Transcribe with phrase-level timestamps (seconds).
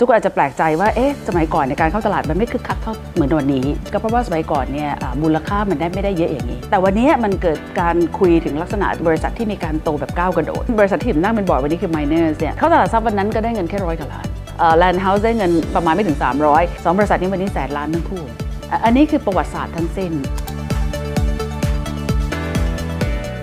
[0.00, 4.90] ทุกคนอาจจะแปลกใจว่า เอ๊ะ สมัยก่อนในการเข้าตลาดมันไม่คึกคักเท่าเหมือนวันนี้ ก็เพราะว่าสมัยก่อนเนี่ย
[5.22, 14.26] มูลค่ามันได้ไม่ได้เยอะอย่างนี้ แต่วันนี้มันเกิดการคุยถึงลักษณะบริษัทที่มีการโตแบบก้าวกระโดด บริษัทที่ผมนั่งเป็นบอร์ดวันนี้คือ Minor เนี่ย เข้าตลาดทรัพย์วันนั้นก็ได้เงินแค่ร้อยกว่าล้าน
[14.78, 16.18] Land House ได้เงินประมาณไม่ถึง
[16.50, 18.22] 300สองบริษัทนี้วันนี้แสนล้านทั้งคู่
[18.84, 20.12] อันนี้คือประวัติศาสตร์ทั้งสิ้น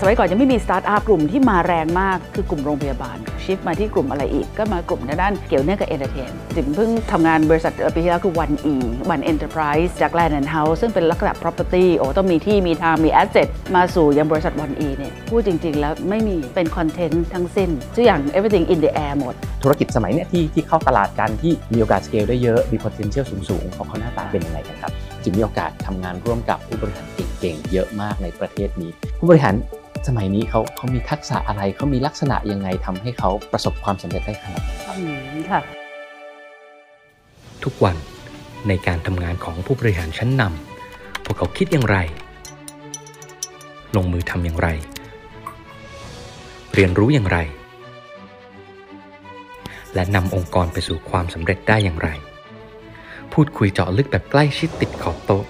[0.08, 8.76] สมัยก่อนยังไม่มีสตาร์ทอัพกลุ่มที่มาแรงมากคือกลุ่มโรงพยาบาล shift มาที่กลุ่มอะไรอีก ก็มากลุ่มในด้านเกี่ยวเนื่องกับ entertain จิ๋มเพิ่งทำงานบริษัทปีที่แล้วคือ ONEE
[9.14, 15.80] One Enterprise จาก Land and House ซึ่งเป็นลักษณะ property โอ้ต้องมีที่มีทางมี asset มาสู่ยังบริษัท One E เนี่ยพูดจริง ๆ
[15.80, 24.92] แล้วไม่มีเป็นคอนเทนต์ทั้งสิ้นทุกอย่าง everything in the air หมด ธุรกิจสมัยเนี้ยที่ที่เข้าตลาดกันที่มีโอกาสสเกลได้เยอะมี potential สูงๆของเขาหน้าตาเป็นยังไงกันครับ
[25.24, 27.08] จิ๋มมีโอกาสทำงานร่วมกับผู้บริหาร
[27.40, 29.56] เก่งๆเยอะมากในประเทศนี้ ผู้บริหาร
[30.08, 35.04] สมัยนี้เขาเขามีทักษะอะไรเขามีลักษณะยังไงทำให้เขาประสบความสำเร็จได้ขนาดนี้อื
[35.40, 35.60] มค่ะ
[37.64, 37.96] ทุกวัน
[38.68, 41.98] ในการทำงานของผู้บริหารชั้นนำพวกเขาคิดอย่างไร
[43.96, 44.70] ลงมือทำอย่างไร
[46.74, 47.38] เรียนรู้อย่างไร
[49.94, 52.10] และนำองค์กรไปสู่ความสำเร็จได้อย่างไร
[53.34, 55.44] พูดคุยเจาะลึกแบบใกล้ชิดติดขอบโต๊ะ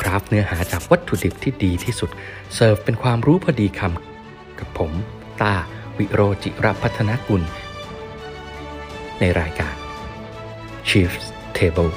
[0.00, 2.10] คราฟเนื้อหาจากวัตถุดิบที่ดีที่สุด
[2.54, 4.92] เสิร์ฟเป็นความรู้พอดีคำกับผม
[5.42, 5.54] ตา
[5.98, 7.42] วิโรจิรพัฒนกุล
[9.20, 9.74] ในรายการ
[10.88, 11.26] Chiefs
[11.58, 11.90] Table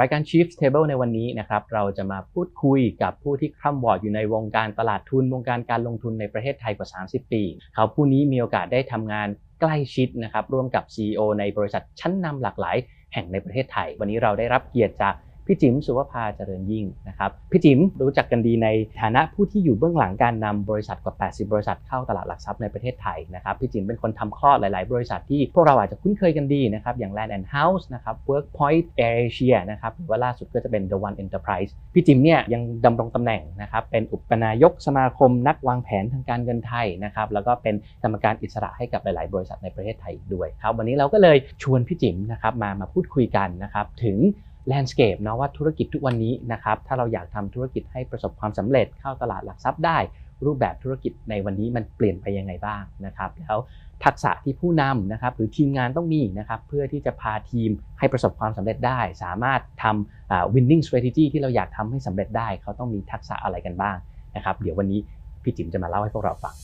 [0.00, 7.42] รายการ Chief Table ในวันนี้นะครับเราจะมาพูดคุยกับผู้ที่คร่ำวอดอยู่ในวงการตลาดทุนวงการการลงทุนในประเทศไทยกว่า 30 ปี
[7.74, 9.28] เขาผู้นี้มีโอกาสได้ทำงาน
[9.60, 12.76] ใกล้ชิดนะครับร่วมกับ CEO ในบริษัทชั้นนำหลากหลาย
[13.12, 15.14] แห่งในประเทศไทย วันนี้เราได้รับเกียรติจาก
[15.52, 18.68] พี่จิ๋มสุวภาเจริญยิ่งนะครับพี่จิ๋มรู้จักกันดีใน
[19.00, 39.26] ฐานะผู้ที่อยู่เบื้องหลังการนำบริษัทกว่า 80 บริษัทเข้าตลาดหลักทรัพย์ในประเทศไทยนะครับพี่จิ๋มเป็นคนทำคลอดหลาย ๆ บริษัทที่พวกเราอาจจะคุ้นเคยกันดีนะครับอย่าง Land and House นะครับ Workpoint Asia นะครับหรือว่าล่าสุดก็จะเป็น The One Enterprise พี่จิ๋มเนี่ยยังดำรงตำแหน่งนะครับเป็นอุปนายกสมาคมนักวางแผนทางการเงินไทยนะครับแล้วก็เป็นกรรมการอิสระให้กับหลาย
[39.30, 44.18] ๆ บริษัทในประเทศไทยด้วยครับวันนี้เราก็เลยชวนพี่จิ๋มนะครับมามาพูดคุยกันนะครับถึง
[44.66, 49.98] แลนด์สเคปนะว่าธุรกิจทุกวันนี้นะครับถ้าเราอยากทำธุรกิจให้ประสบความสำเร็จเข้าตลาดหลักทรัพย์ได้
[50.44, 53.58] รูปแบบธุรกิจในวันนี้มันเปลี่ยนไปยังไงบ้างนะครับแล้ว
[54.04, 63.96] ทักษะที่ผู้นำนะครับหรือทีมงานต้องมีนะครับเพื่อที่จะพาทีมให้ประสบความสำเร็จได้ สามารถทำ winning strategy ที่เราอยากทำให้สำเร็จได้ เขาต้องมีทักษะอะไรกันบ้าง
[64.36, 65.00] นะครับเดี๋ยววันนี้
[65.42, 66.54] พี่จิ๋มจะมาเล่าให้พวกเราฟัง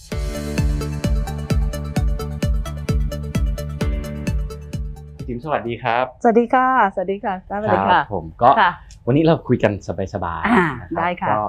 [5.27, 8.73] จิ๋มสวัสดีครับ สวัสดีค่ะ สวัสดีค่ะสวัสดีค่ะผมก็ค่ะ
[9.07, 9.73] วันนี้เราคุยกัน
[10.15, 11.41] สบายอ่าๆนะครับได้ค่ะก็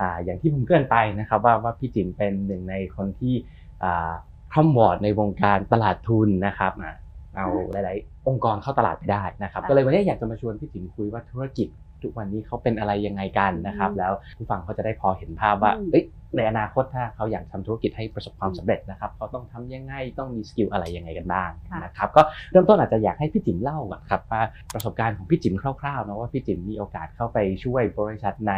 [0.00, 3.34] อ่าอย่างที่ผมเกริ่นไปนะครับว่าว่าพี่จิ๋มเป็นหนึ่งในคนที่
[3.82, 4.12] อ่า
[4.52, 6.94] คล่อมวอร์ดในวงการตลาดทุนนะครับอ่า
[7.34, 11.68] เอาหลาย ๆ องค์กรเข้าตลาดไปได้นะครับ ก็เลยวันนี้อยากจะมาชวนพี่จิ๋มคุยว่าธุรกิจ
[12.02, 16.04] ทุกวันนี้เขาเป็นอะไรยังไงกันนะครับ แล้วผู้ฟังเขาจะได้พอเห็นภาพว่าเอ้ย
[16.36, 21.50] ในอนาคตถ้าเขาอยากทำธุรกิจให้ประสบความสำเร็จนะครับเขาต้องทำยังไงต้องมีสกิลอะไรยังไงกันบ้าง
[21.84, 24.42] นะครับก็เริ่มต้นอาจจะอยากให้พี่จิ๋มเล่าก่อนครับว่า
[24.74, 28.52] ประสบการณ์ของพี่จิ๋มคร่าวๆเนาะว่าพี่จิ๋มมีโอกาสเข้าไปช่วยบริษัทไหน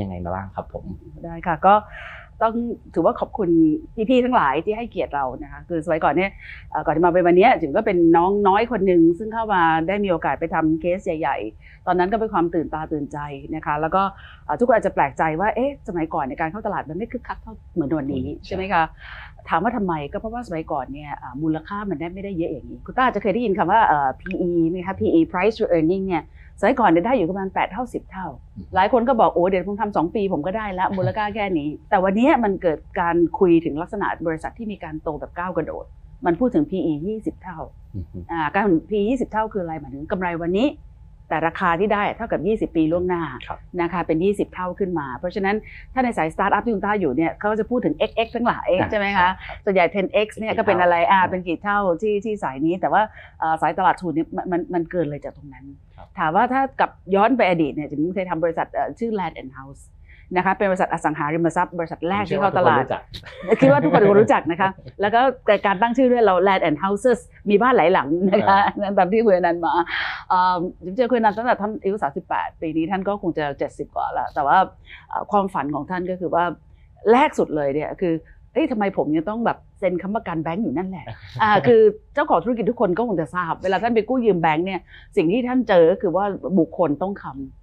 [0.00, 0.84] ยังไงมาบ้างครับผม
[1.24, 1.74] ได้ค่ะก็
[2.42, 2.54] ต้อง
[2.94, 3.48] ถือว่าขอบคุณ
[4.08, 6.30] พี่ๆทั้งหลายที่ให้เกียรติเรานะคะคือสมัยก่อนเนี่ย
[6.86, 13.18] ก่อนที่มาเป็นวันนี้จิ๋มก็เป็นน้องน้อยคนหนึ่งซึ่งเข้ามาได้มีโอกาสไปทำเคสใหญ่ ๆ ตอนนั้นก็เป็นความตื่นตาตื่นใจ
[13.54, 14.02] นะคะแล้วก็
[14.58, 18.82] ทุกคนอาจจะแปลกใจว่าเอ๊ะสมัยก่อนในการเข้าตลาดมันไม่คึกคักเท่าเหมือนวันนี้ใช่ไหมคะ
[19.50, 26.22] ถามว่าทำไมก็เพราะว่าสมัยก่อนเนี่ยอ่ามูลค่ามันได้ไม่ได้เยอะอย่างนี้ คุณต้าจะเคยได้ยินคำว่าเอ่อ PE ไหมคะ PE price to earning เนี่ย
[26.60, 28.26] สมัยก่อนเนี่ยได้อยู่ประมาณ8เท่า10 เท่า
[28.74, 35.84] หลายคนก็บอกโอ้เดี๋ยวผมทำสองปีผมก็ได้ละมูลค่าแค่นี้ แต่วันนี้มันเกิดการคุยถึงลักษณะบริษัทที่มีการโตแบบก้าวกระโดด
[36.26, 37.58] มันพูดถึง PE 20 เท่า
[37.96, 40.66] อือฮึอ่าการ PE 20 เท่าคืออะไรหมายถึงกำไรวันนี้
[41.30, 45.56] แต่ราคาที่ได้เท่ากับ 20 ปีล่วงหน้าครับนะคะเป็น 20 เท่าขึ้นมา เพราะฉะนั้น
[45.92, 49.28] ถ้าในสายสตาร์ทอัพที่คุณต้าอยู่เนี่ยเขาจะพูดถึง XX ทั้งหลายใช่ไหมคะ
[49.64, 53.02] ส่วนใหญ่ 10x เนี่ยก็เป็นอะไรอ่าเป็นกี่เท่าที่ที่สายนี้ แต่ว่า
[53.40, 55.64] เอ่อสายตลาดทุนเนี่ยมันมันมันเกินเลยจากตรงนั้น
[55.96, 59.82] ครับถามว่าถ้ากลับย้อนไปอดีตเนี่ยจิมเคยทำบริษัทเอ่อชื่อ Land and House
[60.36, 62.84] นะคะเป็นบริษัทอสังหาริมทรัพย์บริษัทแรกที่เข้าตลาด
[63.60, 64.68] คิดว่าทุกคนคงรู้จักนะคะ
[65.00, 65.20] แล้วก็
[65.66, 67.18] การตั้งชื่อด้วยเรา Land and Houses
[67.50, 69.72] มีบ้านหลายหลังนะคะนั่นตามที่คุยนันมา
[70.28, 71.96] เอ่อจิมเจอคุยนันตั้งแต่ท่านอายุ
[72.28, 74.58] 38 ปีนี้ท่านก็คงจะ 70 กว่าแล้ว แต่ว่า
[75.08, 76.44] เอ่อความฝันของท่านก็คือว่า
[77.12, 78.14] แรกสุดเลยเนี่ยคือ
[78.52, 81.06] เอ้ยทำไมผมยังต้องแบบเซ็นค้ำประกันแบงก์อยู่นั่นแหละ
[81.42, 81.80] อ่า คือ
[82.14, 84.80] เจ้าของธุรกิจทุกคนก็คงจะทราบ เวลาท่านไปกู้ยืมแบงก์เนี่ย
[85.16, 86.24] สิ่งที่ท่านเจอก็คือว่า
[86.58, 87.59] บุคคลต้องคำ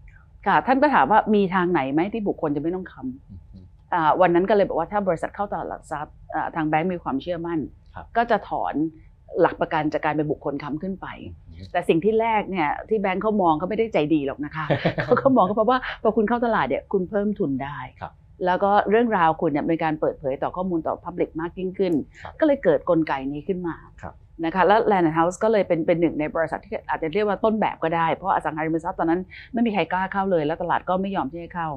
[0.48, 7.60] ค่ะท่านก็ถามว่ามีทางไหนไหมที่บุคคลจะไม่ต้องคำอ่าวันนั้นก็เลยบอกว่าถ้าบริษัทเข้าตลาดหลักทรัพย์อ่าทางแบงก์มีความเชื่อมั่น
[7.96, 8.74] ครับก็จะถอน
[9.42, 11.08] หลักประกันจากการเป็นบุคคลค้ำขึ้นไป
[11.72, 14.66] แต่สิ่งที่แรกเนี่ยที่แบงค์เขามองเขาไม่ได้ใจดีหรอกนะคะ
[15.04, 18.14] เขาก็มองก็เพราะว่าพอคุณเข้าตลาดเนี่ยคุณเพิ่มทุนได้ครับ
[18.46, 24.14] แล้วก็เรื่องราวคุณเนี่ยเป็นการเปิดเผยต่อข้อมูลต่อ Public มากยิ่งขึ้นครับก็เลยเกิดกลไกนี้ขึ้นมาครับ
[24.46, 29.22] นะคะแล้ว Land House ก็เลยเป็นเป็นหนึ่งในบริษัทที่อาจจะเรียกว่าต้นแบบก็ได้ เพราะอสังหาริมทรัพย์ตอนนั้น
[29.54, 31.70] ไม่มีใครกล้าเข้าเลย แล้วตลาดก็ไม่ยอมที่จะเข้า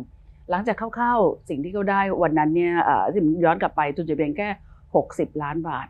[0.50, 2.72] หลังจากเข้าๆสิ่งที่เขาได้วันนั้นเนี่ย
[3.12, 4.48] ที่ย้อนกลับไปทุนจะเพียงแค่
[4.94, 5.86] 60 ล้านบาท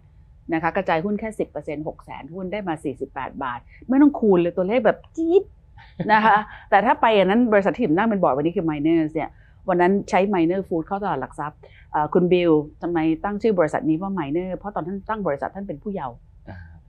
[0.54, 2.74] นะคะกระจายหุ้นแค่ 10% 6แสนหุ้นได้มา
[3.08, 3.58] 48 บาท
[3.88, 5.42] ไม่ต้องคูณเลยตัวเลขแบบจี๊ด
[6.12, 6.36] นะคะ
[6.70, 9.30] แต่ถ้าไปอันนั้นบริษัทที่ผมนั่งเป็นบอร์ดวันนี้คือ Miners เนี่ย
[9.68, 11.58] วันนั้นใช้ Miner Food เข้าตลาดหลักทรัพย์
[12.14, 12.50] คุณบิล
[12.82, 16.14] ทำไมตั้งชื่อบริษัทนี้ว่า Miner เพราะตอนท่านตั้งบริษัทท่านเป็นผู้เยาว์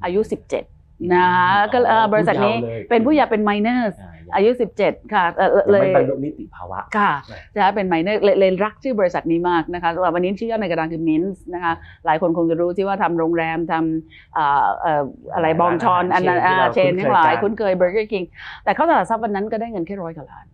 [0.03, 0.19] อายุ
[0.65, 2.55] 17นะคะก็เอ่อบริษัทนี้
[2.89, 3.93] เป็นผู้เยาว์เป็น Miners
[4.35, 4.51] อายุ
[4.81, 7.11] 17 ค่ะเอ่อเลเลยยไม่บรรลุนิติภาวะค่ะ
[7.55, 11.73] นะจะเป็น Minor เลยรักชื่อบริษัทนี้มากนะคะแต่ว่าวันนี้ชื่อย่อในกระดานคือมินส์นะคะ
[12.05, 15.03] หลายคนคงจะรู้ที่ว่าทำโรงแรมทำอ่าเอ่อ
[15.35, 18.23] อะไร Bonchon อันนั้นอ่า chain ทั้งหลายคุ้นเคย Burger King
[18.63, 20.45] แต่เข้าตลาดทรัพย์วันนั้นก็ได้เงินแค่ร้อยกว่าล้าน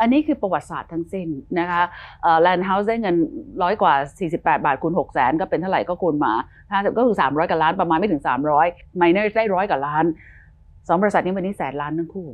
[0.00, 1.28] อันนี้คือประวัติศาสตร์ทั้งสิ้น
[1.58, 1.82] นะคะ
[2.42, 3.16] Land House ได้เงิน
[3.62, 3.94] ร้อยกว่า
[4.28, 6.32] 48 บาทคูณ6แสนก็เป็นเท่าไหร่ก็คูณมา
[6.68, 8.22] 50ก็คือ 300กว่าล้านประมาณไม่ถึง
[8.58, 10.04] 300 Minor ได้ร้อยกว่าล้าน
[10.88, 12.28] สองบริษัทนี้วันนี้แสนล้านทั้งคู่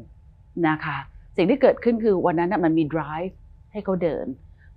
[0.69, 0.99] นะคะ
[1.37, 3.33] สิ่งที่เกิดขึ้นคือวันนั้นน่ะมันมี drive
[3.73, 4.27] ให้เขาเดิน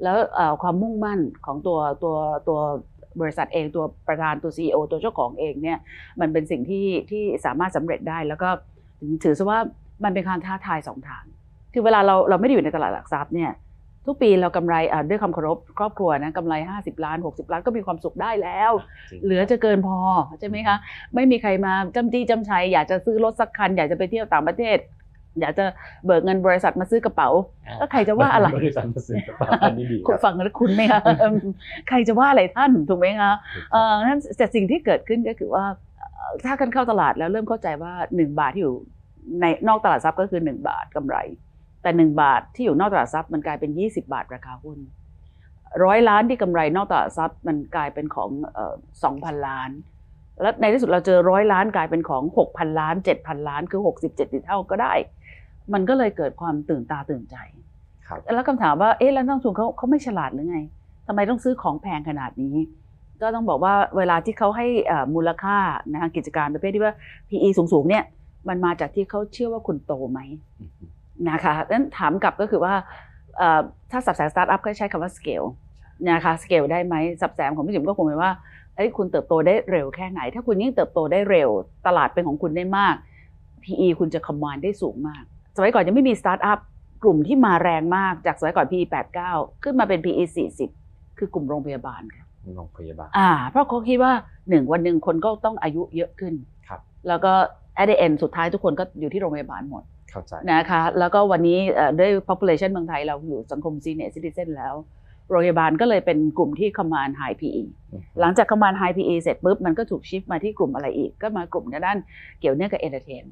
[0.03, 0.17] แล้ว
[0.61, 2.15] ความมุ่งมั่นของตัวตัว
[2.47, 2.59] ตัว
[3.21, 5.79] บริษัทเองตัวประธานตัว CEO ตัวเจ้าของเองเนี่ย
[6.21, 8.49] มันเป็นสิ่งที่ที่สามารถสำเร็จได้แล้วก็
[9.23, 9.59] ถือซะว่า
[10.03, 11.23] มันเป็นการท้าทายสองทาง
[11.75, 13.51] คือเวลาเราเราไม่ได้อยู่ในตลาดหลักทรัพย์เนี่ย
[14.05, 18.71] ทุกปีเรากำไรอะด้วยความเคารพครอบครัวนะกำไร 50 ล้าน 60 ล้านก็มีความสุขได้แล้ว
[19.23, 19.97] เหลือจะเกินพอ
[20.39, 20.75] ใช่ไหมคะ
[21.15, 24.77] ไม่มีใครมาจำจี้จำชัยอยากจะซื้อรถสักคัน อยากจะไปเที่ยวต่างประเทศ
[25.39, 25.65] อยากจะ
[26.05, 27.29] เบิกเงินบริษัทมาซื้อกระเป๋า
[27.77, 31.01] แล้วใครจะว่าอะไรบริษัทมาซื้อกระเป๋าอันนี้ดีคคุณรับฟังแล้วคุณไหมคะ
[31.89, 33.31] ใครจะว่าอะไรท่านถูกไหมคะ
[33.71, 35.65] เอ่อนั่นแต่สิ่งที่เกิดขึ้นก็คือว่า
[35.97, 38.75] เอ่อถ้ากันเข้าตลาดแล้วเริ่มเข้าใจว่า 1 บาทที่อยู่
[39.41, 41.17] ในนอกตลาดทรัพย์ก็คือ 1 บาทกำไร
[41.85, 44.79] แต่ 1 บาทที่อยู่นอกตลาดทรัพย์มันกลายเป็น 20 บาทราคาหุ้น
[45.83, 48.29] ร้อยล้านที่กำไรนอกตลาดทรัพย์มันกลายเป็นของ
[49.03, 49.69] สองพันล้าน
[50.41, 54.93] แล้วในที่สุดเราเจอร้อยล้านกลายเป็นของ6,000ล้าน7,000ล้านคือ60 70เท่าก็ได้
[55.73, 57.35] มันก็เลยเกิดความตื่นตาตื่นใจ
[58.07, 60.59] ครับแล้วคำถามว่าเอ๊ะแล้วนักลงทุนเขาเขาไม่ฉลาดหรือไง
[61.07, 62.57] ทำไมต้องซื้อของแพงขนาดนี้
[63.21, 65.57] ก็ต้องบอกว่าเวลาที่เขาให้เอ่อมูลค่า
[65.93, 66.93] นะคะกิจการประเภทที่ว่า
[67.29, 68.03] PE สูงๆเนี่ย
[68.49, 70.19] มันมาจากที่เขาเชื่อว่าคุณโตไหม
[71.29, 72.73] นะคะนั้นถามกลับก็คือว่า
[73.37, 75.47] เอ่อถ้าสับแสงสตาร์ทอัพก็ใช้คำว่า scale
[76.09, 78.31] นะคะ scale ได้ไหมสับแสงของพี่จิ๋มก็คงเป็นว่า
[78.75, 81.49] เอ้ยคุณเติบโตได้เร็วแค่ไหน ถ้าคุณยิ่งเติบโตได้เร็ว
[81.87, 82.95] ตลาดเป็นของคุณได้มาก
[83.63, 85.23] PE คุณจะคอมมานได้สูงมาก
[85.55, 86.59] สมัยก่อนยังไม่มีสตาร์ทอัพ
[87.03, 88.85] กลุ่มที่มาแรงมากจากสมัยก่อน PE
[89.23, 90.23] 89 ขึ้นมาเป็น PE
[90.71, 92.25] 40 คือกลุ่มโรงพยาบาลค่ะ
[92.55, 94.13] โรงพยาบาลอ่า เพราะเขาคิดว่า
[94.49, 96.33] หนึ่งวันหนึ่งคนก็ต้องอายุเยอะขึ้น
[96.67, 97.33] ครับแล้วก็
[97.81, 99.94] at the end สุดท้ายทุกคนก็อยู่ที่โรงพยาบาลหมดเข้าใจ
[100.51, 104.75] นะคะแล้วก็วันนี้เอ่อด้วย population เมืองไทยเราอยู่สังคม senior citizen แล้ว
[105.29, 107.63] โรงพยาบาลก็เลยเป็นกลุ่มที่ command high PE
[108.19, 111.97] หลังจาก command high PE เสร็จปุ๊บมันก็ถูก shift มาที่กลุ่มอะไรอีก ก็มากลุ่มด้าน
[112.39, 113.23] เกี่ยวเนื่องกับ entertain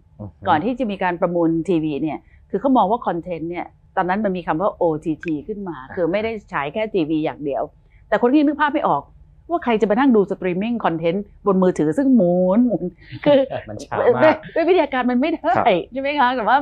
[0.47, 2.19] ก่อนที่จะมีการประมูลทีวีเนี่ย
[2.50, 3.65] คือเขามองว่าคอนเทนต์เนี่ย
[3.95, 7.63] ตอนนั้นมันมีคำว่า OTT ขึ้นมา คือไม่ได้ฉายแค่ทีวีอย่างเดียว
[8.09, 9.03] แต่คนที่นึกภาพไม่ออก
[9.50, 12.84] ว่าใครจะไปนั่งดูสตรีมมิ่งคอนเทนต์บนมือถือซึ่งหมุนหมุน
[13.24, 16.58] คือมันช้าด้วยมากด้วยวิทยาการมันไม่ได้ครับใช่ไหมคะแต่ว่า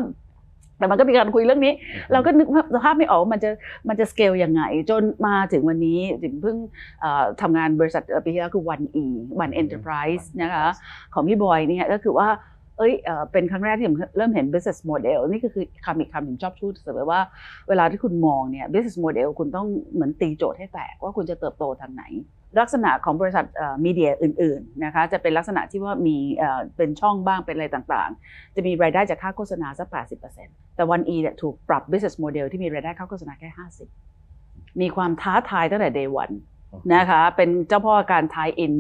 [0.77, 1.73] แต่มันก็มีการคุยเรื่องนี้
[2.11, 2.47] เราก็นึก
[2.83, 3.49] ภาพไม่ออกว่ามันจะ
[3.89, 6.57] มันจะสเกลยังไง จนมาถึงวันนี้ถึงเพิ่ง
[7.01, 9.05] เอ่อทำงานบริษัทเอ่อปีที่แล้วคือ One E
[9.43, 10.65] One Enterprise นะคะ
[11.13, 12.27] ของพี่บอยเนี่ยก็คือว่า
[12.77, 17.19] เอ้ยเอ่อเป็นครั้งแรกที่ผมเริ่มเห็น business model นี่ก็คือคำอีกคำที่ผมชอบพูดเสมอว่า
[17.69, 22.03] เวลาที่คุณมองเนี่ย business model คุณต้องเหมือนตีโจทย์ให้แตกว่าคุณจะเติบโตทางไหน
[22.59, 23.45] ลักษณะของบริษัท
[23.85, 29.87] มีเดียอื่นๆนะคะจะเป็นลักษณะที่ว่ามีเอ่อเป็นช่องบ้างเป็นอะไรต่างๆ จะมีรายได้จากค่าโฆษณาสัก
[30.31, 33.49] 80%แต่วันอีเนี่ยถูกปรับ business model ที่มีรายได้ค่าโฆษณาแค่
[34.15, 36.35] 50 มีความท้าทายตั้งแต่ day one
[36.95, 38.73] นะคะเป็นเจ้าพ่อการทายอิน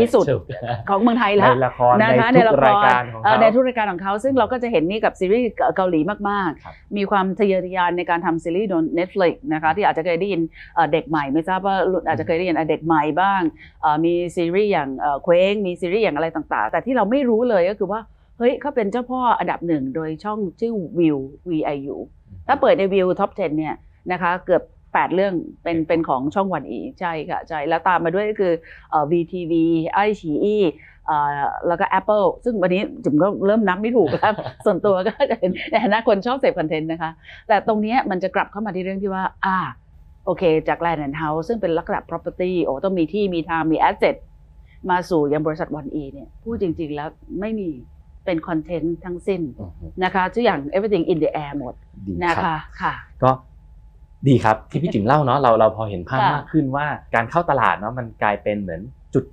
[0.00, 0.42] ที่สุดถูก
[0.88, 5.46] ของเมืองไทยแล้วในละครนะคะในในทุละกครรายการของเอ่อเขาในทุกรายการของเขาซึ่งเราก็จะเห็นนี่กับซีรีส์
[5.76, 10.40] เกาหลีมากครับๆมีความทะเยอทะยานในการทำซีรีส์โดน Netflix นะคะที่อาจจะเคยได้ยิน
[10.74, 13.42] เอ่อเด็กใหม่ไม่ทราบว่ารุ่นอาจจะเคยได้ยินอะเด็กใหม่บ้าง
[13.80, 14.88] เอ่อมีซีรีส์อย่าง
[15.22, 18.00] เคว้งมีซีรีส์อย่างอะไรต่างๆ แต่ที่เราไม่รู้เลยก็คือว่า
[18.38, 21.18] เฮ้ยเขาเป็นเจ้าพ่ออันดับหนึ่งโดยช่องชื่อวิว
[21.50, 21.96] VIU
[22.46, 23.74] ถ้าเปิดในวิวท็อป 10 เนี่ย
[24.12, 24.62] นะคะเกือบ
[24.94, 28.52] 8 เรื่องเป็นเป็นของช่องวันอีใช่ค่ะใช่แล้วตามมาด้วยก็คือ
[28.90, 29.52] เอ่อ VTV
[29.94, 30.56] ไอชีอี
[31.66, 34.32] แล้วก็ Apple ซึ่งวันนี้จุ๋มก็เริ่มนับไม่ถูกแล้ว
[34.64, 37.10] ส่วนตัวก็จะเป็นในฐานะคนชอบเสพคอนเทนต์นะคะ
[37.48, 39.58] แต่ตรงเนี้ยมันจะกลับเข้ามาที่เรื่องที่ว่าอ่า
[40.26, 44.16] โอเค จาก Land and House ซึ่งเป็นลักษณะ property โอ้ต้องมีที่มีทางมี asset
[44.90, 47.08] มาสู่ยังบริษัทวันอีเนี่ยพูดจริง ๆ แล้ว
[47.40, 47.68] ไม่มี
[48.24, 51.74] เป็นคอนเทนต์ทั้งสิ้นอืมนะคะทุกอย่าง everything in the air หมด
[52.06, 53.30] ดีนะครับคะค่ะก็
[54.28, 58.80] ดีครับที่พี่จิ๋มเล่าเนาะเราเราพอเห็นภาพค่ะมากขึ้นว่าการเข้าตลาดเนาะมันกลายเป็นเหมือน
[59.14, 59.24] จุด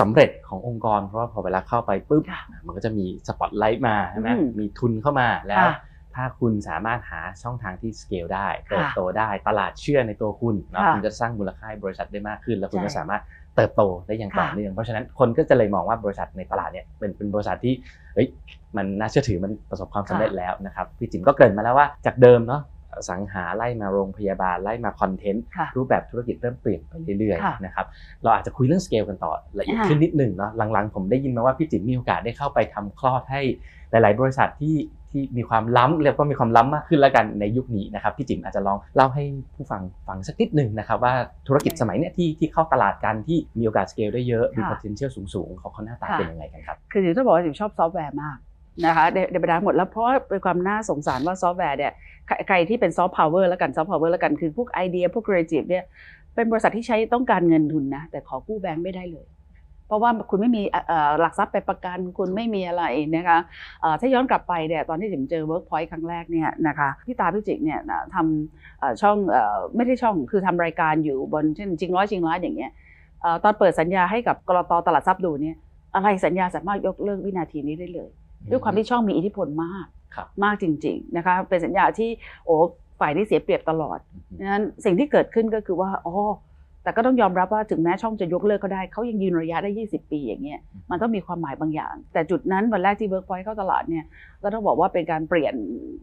[0.00, 5.74] สำเร็จขององค์กร เพราะว่าพอเวลาเข้าไปปุ๊บค่ะมันก็จะมีสปอตไลท์มาใช่ไหมอืมมีทุนเข้ามาแล้วค่ะ
[6.14, 13.22] ถ้าคุณสามารถหาช่องทางที่สเกลได้ค่ะเติบโตได้ตลาดเชื่อในตัวคุณเนาะค่ะคุณจะสร้างมูลค่าให้บริษัทได้มากขึ้น แล้วคุณใช่ก็สามารถ
[13.56, 17.74] เติบโตได้อย่างต่อค่ะเนื่องเพราะฉะนั้นคนก็จะเลยมองว่าบริษัทในตลาดเนี่ยเป็นเป็นบริษัทที่
[18.14, 18.28] เฮ้ย
[18.76, 22.77] มันน่าเชื่อถือมันประสบความสำเร็จแล้วนะครับพี่จิ๋มก็เกริ่นมาแล้วว่าจากเดิมเนาะอ
[23.08, 27.86] สังหาไล่มาโรงพยาบาลไล่มาคอนเทนต์ค่ะรูปแบบธุรกิจเริ่มเปลี่ยนไปเรื่อยค่ะๆนะครับ
[28.22, 33.42] เราอาจจะคุยเรื่องสเกลกันต่อละเอียดค่ะขึ้นนิดหนึ่งเนาะหลังๆ ผมได้ยินมาว่าพี่จิ๋มมีโอกาสได้เข้าไปทำคลอดให้
[33.90, 34.76] หลาย ๆ บริษัทที่
[35.12, 41.14] ที่มีความล้ำเรียกว่ามีความล้ำมากขึ้นแล้วกันในยุคนี้นะครับพี่จิ๋มอาจจะลองเล่าให้ผู้ฟังฟังสักนิดหนึ่งนะครับว่า
[41.48, 48.36] ธุรกิจสมัยเนี้ยที่ที่เข้าตลาดกันที่มีโอกาสสเกลได้เยอะมีค่ะ potential สูงๆเขาเขาหน้าตาค่ะเป็นยังไงกันครับคือจิ๋มจะบอกว่าจิ๋มชอบซอฟต์แวร์มาก
[48.86, 51.92] นะคะในในบรรดาหมดแล้วเพราะเป็นความน่าสงสารว่าซอฟต์แวร์เนี่ย
[52.48, 55.84] ใครที่เป็นซอฟต์พาวเวอร์แล้วกันซอฟต์พาวเวอร์แล้วกันคือพวกไอเดียพวกครีเอทีฟเนี่ย
[56.34, 59.26] เป็นบริษัทที่ใช้ต้องการเงินทุนนะแต่ขอกู้แบงค์ไม่ได้เลย
[59.86, 60.62] เพราะว่าคุณไม่มี
[61.20, 62.84] หลักทรัพย์ไปประกันคุณไม่มีอะไร
[63.16, 63.38] นะคะ
[64.00, 67.78] ถ้าย้อนกลับไปเนี่ยตอนที่จิ๋มเจอ Workpoint ครั้งแรกเนี่ยนะคะพี่ตาพี่จิกเนี่ย
[68.14, 69.36] ทำช่องอ
[69.76, 72.72] ไม่ได้ช่องคือทำรายการอยู่บนเช่นจริงร้อยจริงร้อยอย่างเงี้ย
[73.44, 75.56] ตอนเปิดสัญญาให้กับกรตตลาดทรัพย์ดูเนี่ย
[75.94, 78.10] อะไรสัญญาสามารถยกเลิกวินาทีนี้ได้เลย
[78.50, 82.10] ด้วยความที่ช่องมีอิทธิพลมากครับมากจริง ๆนะคะ เป็นสัญญาที่
[82.44, 82.56] โอ้
[83.00, 86.14] ฝ่ายที่เสียเปรียบตลอดอืมดังนั้นสิ่งที่เกิดขึ้นก็คือว่าอ๋อ
[86.82, 94.04] แต่ก็ต้องยอมรับว่าถึงแม้ช่องจะยกเลิกก็ได้เขายังยืนระยะได้ 20 ปีอย่างเงี้ยมันต้องมีความหมายบางอย่าง แต่จุดนั้นวันแรกที่ Workpoint เข้าตลาดเนี่ย
[94.42, 95.54] ก็ต้องบอกว่าเป็นการเปลี่ยน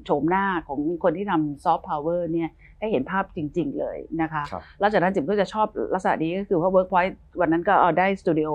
[0.06, 2.50] โฉมหน้าของคนที่ทำซอฟต์พาวเวอร์เนี่ย
[2.80, 8.50] ให้เห็นภาพจริง ๆ เลยนะคะครับแล้วจากนั้นจิ๋มก็จะชอบลักษณะนี้ก็คือว่า Workpoint วันนั้นก็เอาได้สตูดิโอ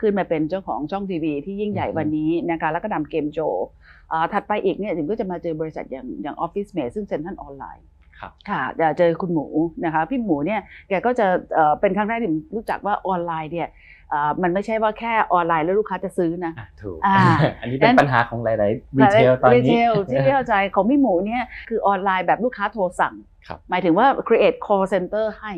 [0.00, 3.66] ขึ้นมาเป็นเจ้าของช่องทีวีที่ยิ่งใหญ่อือฮึวันนี้นะคะแล้วก็นำเกมโชว์
[4.12, 7.84] อ่าถัดไปอีกเนี่ยจิ๋มก็จะมาเจอบริษัทอย่างอย่าง OfficeMate ซึ่งเซ็นทรัลออนไลน์
[8.20, 9.46] ครับค่ะจะเจอคุณหมู
[9.84, 13.68] นะคะพี่หมูเนี่ยแกก็จะเอ่อเป็นครั้งแรกที่ผมรู้จักว่าออนไลน์เนี่ย
[14.10, 17.22] เอ่อมันไม่ใช่ว่าแค่ออนไลน์แล้วลูกค้าจะซื้อนะอะถูกอ่า
[17.60, 23.14] อันนี้เป็นปัญหาของหลายๆ retail ตอนนี้เทลที่เข้าใจของพี่หมูเนี่ยคือออนไลน์แบบลูกค้าโทรสั่ง
[23.46, 25.52] ครับหมายถึงว่า create call center ให้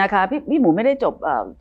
[0.00, 1.14] นะคะพี่พี่หมูไม่ได้จบ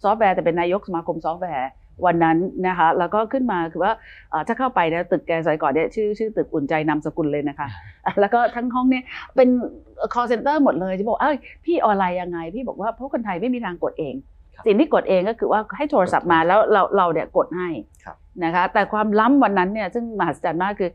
[0.03, 1.70] ซอฟต์แวร์แต่เป็นนายกสมาคมซอฟต์แวร์
[2.06, 3.94] วันนั้นนะคะแล้วก็ขึ้นมาคือว่า
[4.30, 7.68] เอ่อถ้าเข้าไปนะตึกแกสมัยก่อนเนี่ยชื่อชื่อตึกอุ่นใจนามสกุลเลยนะคะ
[8.20, 9.04] แล้วก็ทั้งห้องเนี่ย
[9.36, 9.50] เป็น
[10.14, 14.16] call center หมดเลยจะบอกเอ้ยพี่ออนไลน์ยังไง พี่บอกว่าเพราะคนไทยไม่มีทางกดเอง
[14.56, 17.70] ครับสิ่งที่กดเองก็คือว่าให้โทรศัพท์มาแล้วเราเราเนี่ยกดให้
[18.04, 20.90] ครับนะคะแต่ความล้ำวันนั้นเนี่ยซึ่งมหัศจรรย์มากคือ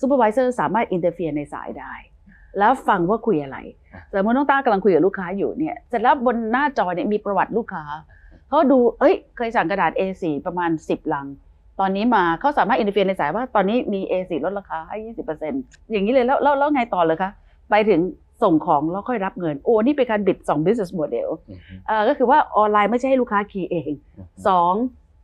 [0.00, 1.92] supervisor สามารถ interfere ในสายได้
[2.58, 3.58] แล้วฟังว่าคุยอะไร
[3.92, 7.84] อะสมมติน้องต้ากำลังคุยกับลูกค้าอยู่เนี่ยเสร็จแล้วบนหน้าจอเนี่ยมีประวัติลูกค้า
[8.54, 11.26] เขาดู เอ้ย เคยสั่งกระดาษ A4 ประมาณ 10 ลัง
[11.80, 14.96] ตอนนี้มาเขาสามารถ interfere ในสายว่าตอนนี้มี A4 ลดราคาให้
[15.44, 17.30] 20%อย่างนี้เลยแล้วแล้วแล้วไงต่อเลยคะ
[17.70, 18.00] ไปถึง
[18.42, 24.72] ส่งของแล้วค่อยรับเงิน โอ้ นี่เป็นการบิดสอง business model อืมอืมเอ่อก็คือว่าออนไลน์ไม่ใช่ให้ลูกค้าคีย์เองอืมสอง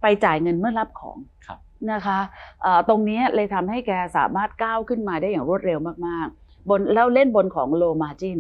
[0.03, 1.59] ไปจ่ายเงินเมื่อรับของครับ
[1.93, 2.19] นะคะ
[2.63, 8.39] เอ่อตรงนี้เลยทำให้แกสามารถก้าวขึ้นมาได้อย่างรวดเร็วมากๆบนแล้วเล่นบนของ low margin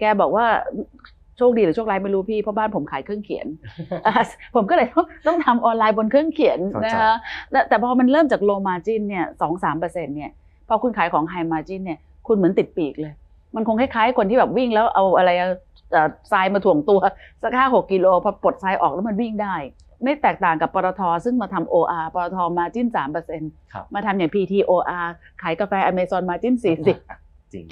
[0.00, 0.46] แกบอกว่า
[1.40, 3.46] โชคดีหรือโชคร้ายไม่รู้พี่เพราะบ้านผมขายเครื่องเขียน
[4.06, 4.12] อะ
[4.54, 7.14] ผมก็เลยต้องต้องทำออนไลน์บนเครื่องเขียนเข้าใจนะคะ
[7.50, 10.30] แต่แต่พอมันเริ่มจาก low margin เนี่ยสองสามเปอร์เซ็นต์เนี่ย
[10.68, 13.12] พอคุณขายของ high margin เนี่ยคุณเหมือนติดปีกเลย
[13.54, 15.30] มันคงคล้ายๆคนที่แบบวิ่งแล้วเอาอะไร
[15.92, 17.00] เอ่อทรายมาถ่วงตัว
[17.42, 19.56] สักห้าหกกิโลพอปลดทรายออกแล้วมันวิ่งได้
[20.02, 25.06] ไม่แตกต่างกับปตทซึ่งมาทำ OR ปตทมาจิ้นสามเปอร์เซ็นต์ครับมาทำอย่าง PTOR
[25.42, 26.96] ขายกาแฟ Amazon มาจิ้นสี่สิบ
[27.52, 27.64] จริง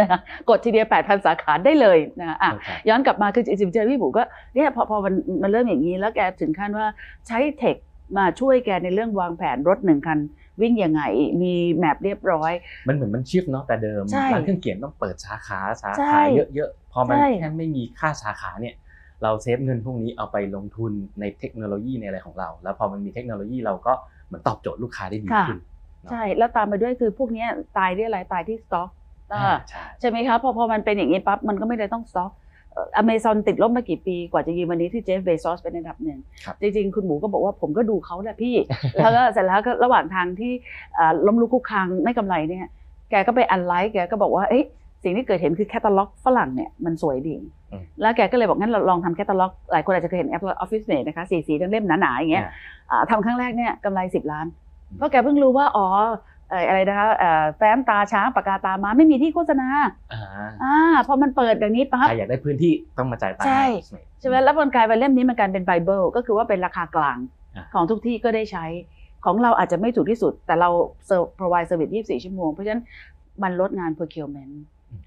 [0.00, 4.22] นะคะกดทีเดียว 8,000 สาขาได้เลยนะคะอะเข้าใจย้อนกลับมาคือจริงๆเจอพี่หมูก็
[4.54, 6.86] เนี่ยพอพอมันมันเริ่มอย่างนี้แล้วแกถึงขั้นว่า
[7.26, 7.76] ใช้เทค
[8.18, 10.18] มาช่วยแกในเรื่องวางแผนรถหนึ่งคัน
[10.60, 11.02] วิ่งยังไง
[11.42, 12.52] มี map เรียบร้อย
[12.88, 16.20] มันเหมือนมัน shift เนาะแต่เดิมใช่ร้านเครื่องเขียนต้องเปิดสาขาสาใช่ขา
[16.54, 18.74] เยอะๆพอมันใช่แค่ไม่มีค่าสาขาเนี่ย
[19.22, 23.92] เรา save เงินพวกนี้เอาไปลงทุนในเทคโนโลยีในอะไรของเรา แล้วพอมันมีเทคโนโลยีเราก็
[24.26, 25.58] เหมือนตอบโจทย์ลูกค้าได้ดีขึ้น
[26.10, 29.48] ใช่แล้วตามไปด้วยคือพวกเนี้ยตายด้วยอะไรตายที่สต็อกอ่า ใช่
[30.00, 32.30] ใช่ไหมคะพอพอมันเป็นอย่างนี้ปั๊บมันก็ไม่ได้ต้องสต็อก
[32.96, 38.54] อเมซอนติดลบมากี่ปีกว่าจะยืนวันนี้ที่ Jeff Bezos เป็นอันดับหนึ่งครับจริงๆ คุณหมูก็บอกว่าผมก็ดูเขาแหละพี่
[38.96, 40.52] แล้วก็เสร็จแล้วก็ระหว่างทางที่
[40.98, 42.70] อ่าล้มลุกคลุกคลางไม่กำไรเนี่ย
[43.10, 44.64] แกก็ไป analyze แกก็บอกว่าเอ้ย
[45.02, 47.34] สิ่งที่เกิดเห็นคือแคตตาล็อกฝรั่งเนี่ยมันสวยดี
[47.72, 52.52] อืมแล้วแกก็เลยบอกงั้นเราลองทำแคตตาล็อกหลายคนอาจจะเคยเห็นแอป OfficeMate นะคะสีสีเล่มๆหนาๆอย่างเงี้ยอ่า
[52.90, 54.46] อ่าทำครั้งแรกเนี่ยกำไร 10 ล้าน
[54.90, 55.86] อืมเพราะแกเพิ่งรู้ว่าอ๋อ
[56.35, 59.68] เอ่ออะไรนะคะเอ่อแฟ้มตาช้างปากกาตาม้าไม่มีที่โฆษณา
[60.12, 60.22] อ่า
[60.62, 60.74] อ่า
[61.06, 63.66] พอมันเปิดอย่างนี้ปั๊บใครอยากได้พื้นที่ต้องมาจ่ายตังค์ใช่ห้
[64.20, 67.18] ใช่ไหมแล้วมันกลายเป็นเล่มนี้มันกลายเป็นไบเบิลก็คือว่าเป็นราคากลาง
[67.56, 68.64] อ่าของทุกที่ก็ได้ใช้
[69.24, 70.70] ของเราอาจจะไม่ถูกที่สุด แต่เรา
[71.08, 72.82] serve provide service 24 ชั่วโมง เพราะฉะนั้น
[73.42, 74.54] มันลดงาน procurement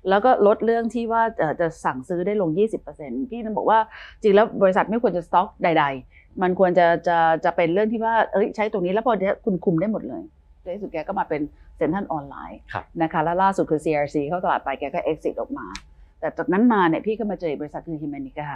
[0.09, 2.49] แล้วก็ลดเรื่องที่ว่าเอ่อจะสั่งซื้อได้ลง
[2.89, 3.79] 20%พี่นั้นบอกว่า
[4.21, 10.21] จริงแล้วบริษัทไม่ควรจะสต็อกใด ๆ มันควรจะจะจะเป็นเรื่องที่ว่าเอ้ยใช้ตรงนี้แล้วพอเนี้ยคุณคุมได้หมดเลย
[10.63, 11.41] ในที่สุดแกก็มาเป็น
[11.77, 15.67] เซ็นทรัลออนไลน์ครับนะคะแล้วล่าสุดคือ CRC เข้าตลาดไปแกก็ exit ออกมา
[16.19, 18.47] แต่จากนั้นมาเนี่ยพี่ก็มาเจอบริษัทคือฮิม a นิกา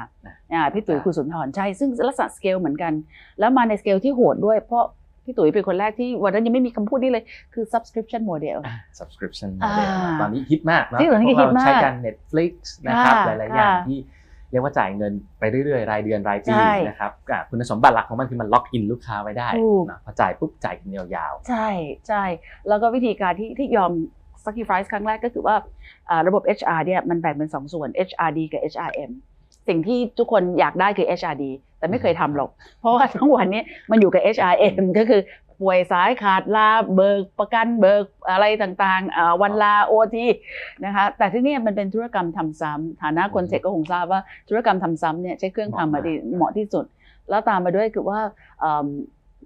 [0.53, 2.93] อ่าพี่ตุ๋ยคุณสุนทรใช่ซึ่งลักษณะสเกลเหมือนกัน
[3.39, 4.83] แล้วมาในสเกลที่โหดด้วยเพราะ
[5.25, 12.53] พี่ตุ๋ยเป็นคนแรกที่วันนั้นยังไม่มีคำพูดนี้เลยคือ subscription model Ah, subscription อ่า model ตอนนี้ฮิตมากเนาะที่ตอนนี้พวกเราฮิตมากใช้กัน Netflix
[12.85, 13.99] นะครับค่ะหลายๆอย่างค่ะที่
[14.53, 21.69] เรียกว่าจ่ายเงินไปเรื่อยๆ รายเดือนรายปีใช่นะครับอะคุณสมบัติหลักของมันคือมัน lock in ลูกค้าไว้ได้ถูกนะพอจ่ายปุ๊บจ่ายกันยาวใช่
[22.07, 22.23] ใช่
[22.67, 23.91] แล้วก็วิธีการที่ที่ยอม
[24.45, 25.55] sacrifice ครั้งแรกก็คือว่า
[26.09, 29.11] อ่าระบบ HR เนี่ยมันแบ่งเป็น 2 ส่วน HRD กับ HRM
[29.67, 31.43] สิ่งที่ทุกคนอยากได้คือ HRD
[31.79, 35.21] แต่ไม่เคยทำหรอก เพราะว่าทั้งวันนี้มันอยู่กับ HRM ก็คือ
[35.63, 40.27] ป่วยสายขาดลาเบิกประกันเบิกอะไรต่างๆวันลาโอที
[40.85, 46.85] นะคะแต่ที่นี่มันเป็นธุรกรรมทำซ้ำฐานะคนเทคก็คงทราบว่าธุรกรรมทำซ้ำเนี่ยใช้เครื่องทำมาดีเหมาะที่สุด
[47.29, 48.19] แล้วตามมาด้วยคือว่า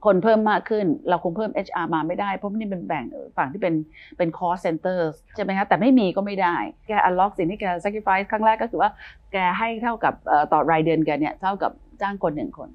[0.06, 3.06] คนเพิ่มมากขึ้น เราคงเพิ่ม HR มาไม่ได้ เพราะนี่เป็นแบ่ง
[3.38, 3.74] ฝั่งที่เป็น
[4.18, 5.00] เป็น cost center
[5.36, 6.56] ใช่ไหมคะแต่ไม่มีก็ไม่ได้
[6.88, 8.90] แก unlock สิ่งที่แก sacrifice ครั้งแรกก็คือว่า
[9.34, 10.14] แกให้เท่ากับ
[10.54, 11.72] ต่อรายเดือนแกเนี่ยเท่ากับ
[12.02, 12.70] จ้างคนหนึ่งคน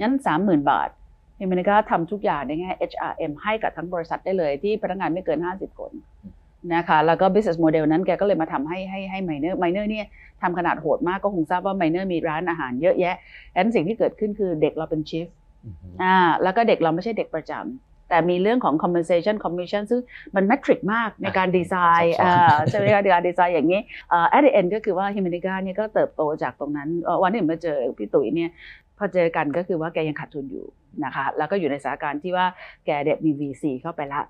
[0.00, 0.88] งั้น30,000บาท
[1.42, 5.90] เฮมินิก้าทำทุกอย่างในแง่ HRM ให้กับทั้งบริษัทได้เลยที่พนักงานไม่เกิน 50 คน
[6.74, 10.06] นะคะแล้วก็ business model นั้นแกก็เลยมาทำให้ให้ให้ Miner Miner เนี่ย
[10.42, 13.14] ทำขนาดโหดมากก็คงทราบว่า Miner มีร้านอาหารเยอะแยะ
[13.52, 20.00] ดังนั้นสิ่งที่เกิดขึ้นคือเด็กเราเป็น chief ๆอือฮึอ่าแล้วก็เด็กเราไม่ใช่เด็กประจำแต่มีเรื่องของ compensation commission ซึ่ง
[20.34, 23.80] มันแมทริกมากในการดีไซน์ซับซ้อนอ่าใช่ไหมคะในการดีไซน์อย่างนี้
[24.12, 28.50] อ่า at the end ก็คือว่า Humanica เนี่ยก็เติบโตจากตรงนั้นเอ่อวันที่ผมมาเจอพี่ตุ๋ยเนี่ย
[28.98, 30.66] พอเจอกันก็คือว่าแกยังขาดทุนอยู่
[31.04, 32.46] นะคะแล้วก็อยู่ในสถานการณ์ที่ว่า
[32.86, 34.20] แกเด็ดมี VC เข้าไปละ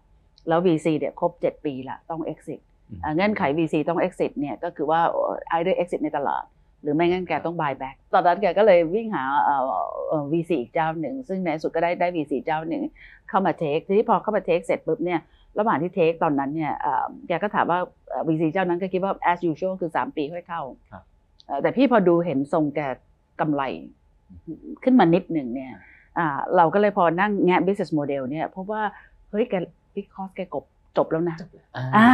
[0.49, 2.61] แล้ว VC เนี่ยครบ 7 ปีละต้อง exit
[3.05, 6.45] อ่าเงื่อนไข VC ต้อง exit เนี่ยก็คือว่าเอ่อ either exit ในตลาด
[6.83, 9.63] หรือไม่งั้นแกต้อง buy back ตอนนั้นแกก็เลยวิ่งหาเอ่อ
[10.09, 12.83] เอ่อ VC อีกเจ้าหนึ่ง ซึ่งในที่สุดก็ได้ได้ VC เจ้าหนึ่ง
[13.29, 15.21] เข้ามา take ทีนี้พอเข้ามา take เสร็จปุ๊บเนี่ย
[15.59, 21.03] ระหว่างที่ take ตอนนั้นเนี่ยเอ่อแกก็ถามว่าเอ่อ VC เจ้านั้นก็คิดว่า as usual คือ 3 ปีค่อยเข้าครับ
[21.47, 22.81] เอ่อแต่พี่พอดูเห็นทรงแก
[23.41, 23.63] กำไร
[24.85, 25.81] ขึ้นมานิดหนึ่งเนี่ยอ่า
[26.57, 28.83] เราก็เลยพอนั่งแงะ business model เนี่ยพบว่า
[29.31, 29.55] เฮ้ยแก
[29.95, 30.65] big cost แกกบ
[30.97, 31.37] จบแล้วนะ
[31.77, 32.11] อ่าอ่า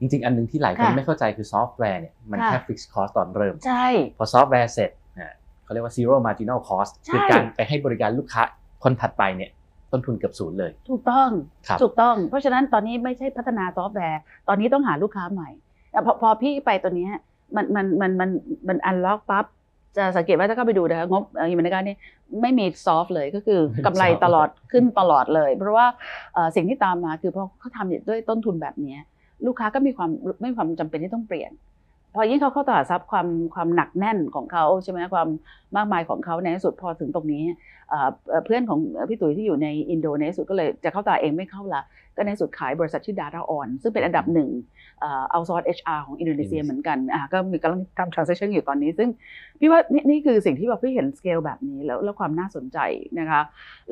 [0.00, 3.86] จริงๆ อันหนึงที่หลายคนค่ะไม่เข้าใจคือซอฟต์แวร์เนี่ยมันค่ะแค่ fixed cost ตอนเริ่ม ใช่
[4.18, 5.32] พอซอฟต์แวร์เสร็จอะ
[5.64, 8.42] เขาเรียกว่า zero marginal cost ใช่คือการไปให้บริการลูกค้า
[8.82, 9.50] คนถัดไปเนี่ย
[9.92, 11.28] ต้นทุนเกือบศูนย์เลย ถูกต้อง
[11.68, 15.48] ครับถูกต้อง เพราะฉะนั้นตอนนี้ไม่ใช่พัฒนาซอฟต์แวร์ ตอนนี้ต้องหาลูกค้าใหม่
[15.94, 17.12] อะพอพอพี่ไปตัวเนี้ย
[17.56, 18.30] มันมันมันมัน
[18.68, 19.44] มัน unlock ปั๊บ
[19.96, 21.96] จะสังเกตว่าถ้าเข้าไปดูนะคะงบฮิมันการนี่
[22.42, 25.86] ไม่มีซอฟต์เลยก็คือกำไรตลอดขึ้นตลอดเลย เพราะว่า
[26.34, 29.00] เอ่อสิ่งที่ตามมาคือพอเขาทำด้วยต้นทุนแบบเนี้ย
[29.46, 31.52] ลูกค้าก็มีความไม่มีความจำเป็นที่ต้องเปลี่ยน
[32.14, 35.28] พอยิ่งเขาเข้าตลาดทรัพย์ความความหนักแน่นของเขาใช่ไหมความ
[35.76, 37.42] มากมายของเขาในที่สุดพอถึงตรงนี้
[37.88, 38.78] เอ่อเอ่อเพื่อนของ
[39.08, 41.82] พี่ตุ๋ยที่อยู่ในอินโดในที่สุดก็เลยจะเข้าตลาดเองไม่เข้าละ
[42.16, 44.48] ก็ในที่สุดขายบริษัทชื่อ Data On ซึ่งเป็นอันดับหนึ่ง
[45.00, 49.08] เอ่อ outsource HR ของอินโดนีเซียเหมือนกันอะก็มีกำลังทำ transition อยู่ตอนนี้ ซึ่ง
[49.60, 52.78] พี่ว่านี่นี่คือสิ่งที่แบบพี่เห็นสเกลแบบนี้แล้วแล้วความน่าสนใจ
[53.18, 53.40] นะคะ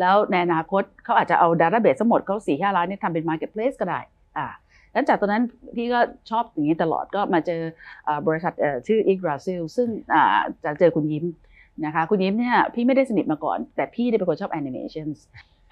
[0.01, 4.01] แล้วในอนาคตเขาอาจจะเอา database ทั้งหมดเขาสี่ห้าล้านเนี่ยทำเป็น marketplace ก็ได้
[4.39, 4.47] อ่า
[4.93, 5.45] แล้วจากตอนนั้น
[5.77, 7.61] พี่ก็ชอบอย่างนี้ตลอดก็มาเจอ
[8.05, 10.25] เอ่อบริษัทเอ่อชื่อ i g r a s i l ซึ่งอ่า
[10.65, 11.25] จะเจอคุณยิ้ม
[11.85, 15.19] นะคะคุณยิ้มเนี่ยพี่ไม่ได้สนิทมาก่อน แต่พี่ได้เป็นคนชอบ animations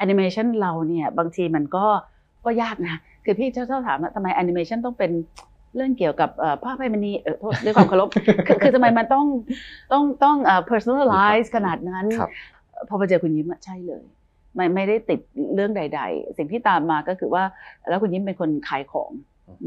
[0.04, 1.86] animation เราเนี่ยบางทีมันก็
[2.48, 5.10] ก็ยากนะคือพี่ชอบถามว่าทำไม animation ต้องเป็น
[5.76, 8.08] เรื่องเกี่ยวกับเอ่อภาพไพมณีเออโทษด้วยความเคารพ
[8.46, 9.26] คือคือทำไมมันต้อง
[9.92, 12.30] ต้องต้องเอ่อ personalize ขนาดนั้นครับ
[12.88, 14.04] พอมาเจอคุณยิ้มอะใช่เลย
[14.54, 15.20] ไม่ไม่ได้ติด
[15.54, 17.44] เรื่องใด ๆ สิ่งที่ตามมาก็คือว่า
[17.88, 19.10] แล้วคุณยิ้มเป็นคนขายของ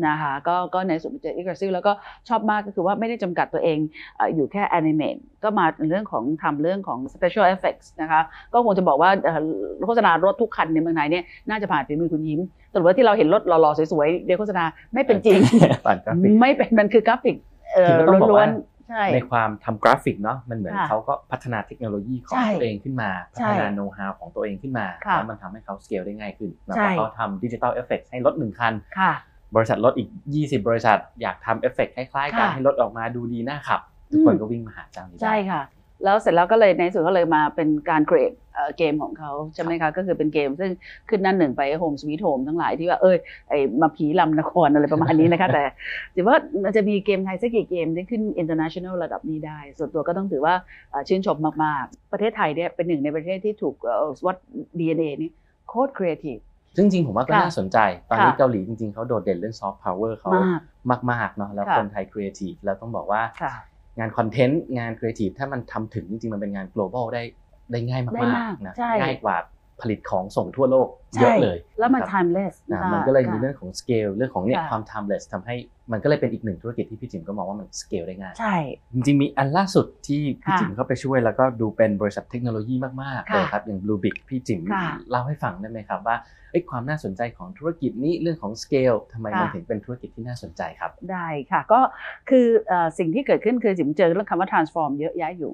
[0.07, 1.91] นะคะก็ก็ในสุดเจออีกซิลแล้วก็
[2.29, 3.77] ชอบมากก็คือว่าไม่ได้จำกัดตัวเอง
[4.17, 8.21] เอ่ออยู่แค่แอนิเมตก็มาในเรื่องของทำเรื่องของ special effects นะคะ
[8.53, 9.41] ก็คงจะบอกว่าเอ่อ
[9.85, 12.39] โฆษณารถทุกคันในเมืองไทยเนี่ยน่าจะผ่านฝีมือคุณยิ้ม
[12.71, 14.63] แต่ว่าที่เราเห็นรถหล่อๆสวยๆในโฆษณา
[14.93, 15.39] ไม่เป็นจริง
[15.85, 17.35] ปั่นกราฟิกไม่เป็นมันคือกราฟิก
[17.73, 29.11] เอ่อคือต้องบอกล้วว่านๆใช่ในความทำกราฟิกเนาะมันเหมือนค่ะเขาก็พัฒนาเทคโนโลยีของใช่ตัวเองขึ้นมา พัใช่ฒนาโน้ตฮาวของตัวเองขึ้นมาค่ะแล้วมันทำให้เขาสเกลได้ง่ายขึ้นแล้วใช่ก็เขาทำดิจิตอลเอฟเฟกให้รถหนึ่งคันค่ะ
[29.55, 35.61] บริษัทรถอีก 20 บริษัทอยากทำเอฟเฟกคล้ายๆกันค่ะให้รถออกมาดูดีน่าขับ ทุกคนอืมก็วิ่งมาหาเจ้านี้ได้ใช่ค่ะ
[36.03, 38.31] แล้วเสร็จแล้วก็เลยในที่สุดก็เลยมาเป็นการเกรด
[38.77, 40.71] เกมของเขาใช่ไหมคะก็คือเป็นเกมซึ่ง
[41.09, 43.17] ขึ้นหนั่นหนึ่งไป Home Sweet Home ทั้งหลายที่ว่าเอ้ย
[43.49, 45.63] ไอมาผีลำนครอะไรประมาณนี้นะคะ แต่
[46.15, 50.55] ถือว่ามันจะมีเกมไทยสักกี่เกมที่ขึ้น international ระดับนี้ได้ ส่วนตัวก็ต้องถือว่า
[50.89, 54.37] เอ่อชื่นชมมากๆ ประเทศไทยเนี่ยเป็นหนึ่งในประเทศที่ถูกเอ่อวัด
[54.79, 55.31] DNA นี่
[55.69, 56.37] โคตรครีเอทีฟ
[56.75, 57.77] ซึ่งจริงผมว่าก็ค่ะน่าสนใจ
[58.09, 60.31] ตอนนี้ค่ะเกาหลีจริงๆเขาโดดเด่นเรื่องซอฟต์พาวเวอร์เขา
[60.91, 63.53] มากมากๆเนาะแล้วค่ะคนไทยครีเอทีฟแล้วต้องบอกว่าค่ะ
[63.99, 67.23] งานคอนเทนต์งานครีเอทีฟถ้ามันทำถึงจริงๆมันเป็นงาน global ได้
[67.71, 69.37] ได้ง่ายมากได้มากๆนะใช่ง่ายกว่า
[69.81, 70.87] ผลิตของส่งทั่วโลก
[71.19, 75.55] เยใช่อะเลยแล้วมันครับ timeless นะค่ะมันก็เลยมีค่ะเรื่องของ scale เรื่องของเนี่ยค่ะความ timeless ทำให้
[75.91, 78.55] มันก็เลยเป็นอีกหนึ่งธุรกิจที่พี่จิมก็มองว่ามัน scale ได้ง่ายใช่
[78.93, 86.17] จริงๆมีอันล่าสุดที่พี่ค่ะจิมเข้าไปช่วยแล้วก็ดูเป็นบริษัทเทคโนโลยีมากๆค่ะเลยครับอย่าง Bluebic พี่จิมค่ะเล่าให้ฟังได้ไหมครับว่า
[86.51, 91.79] เอ้ยความน่าสนใจของธุรกิจนี้เรื่องของ scale ทำไมมันค่ะถึงเป็นธุรกิจที่น่าสนใจครับได้ค่ะก็
[92.29, 95.53] คือเอ่อสิ่งที่เกิดขึ้นคือจิมเจอเรื่องคำว่า transform เยอะแยะอยู่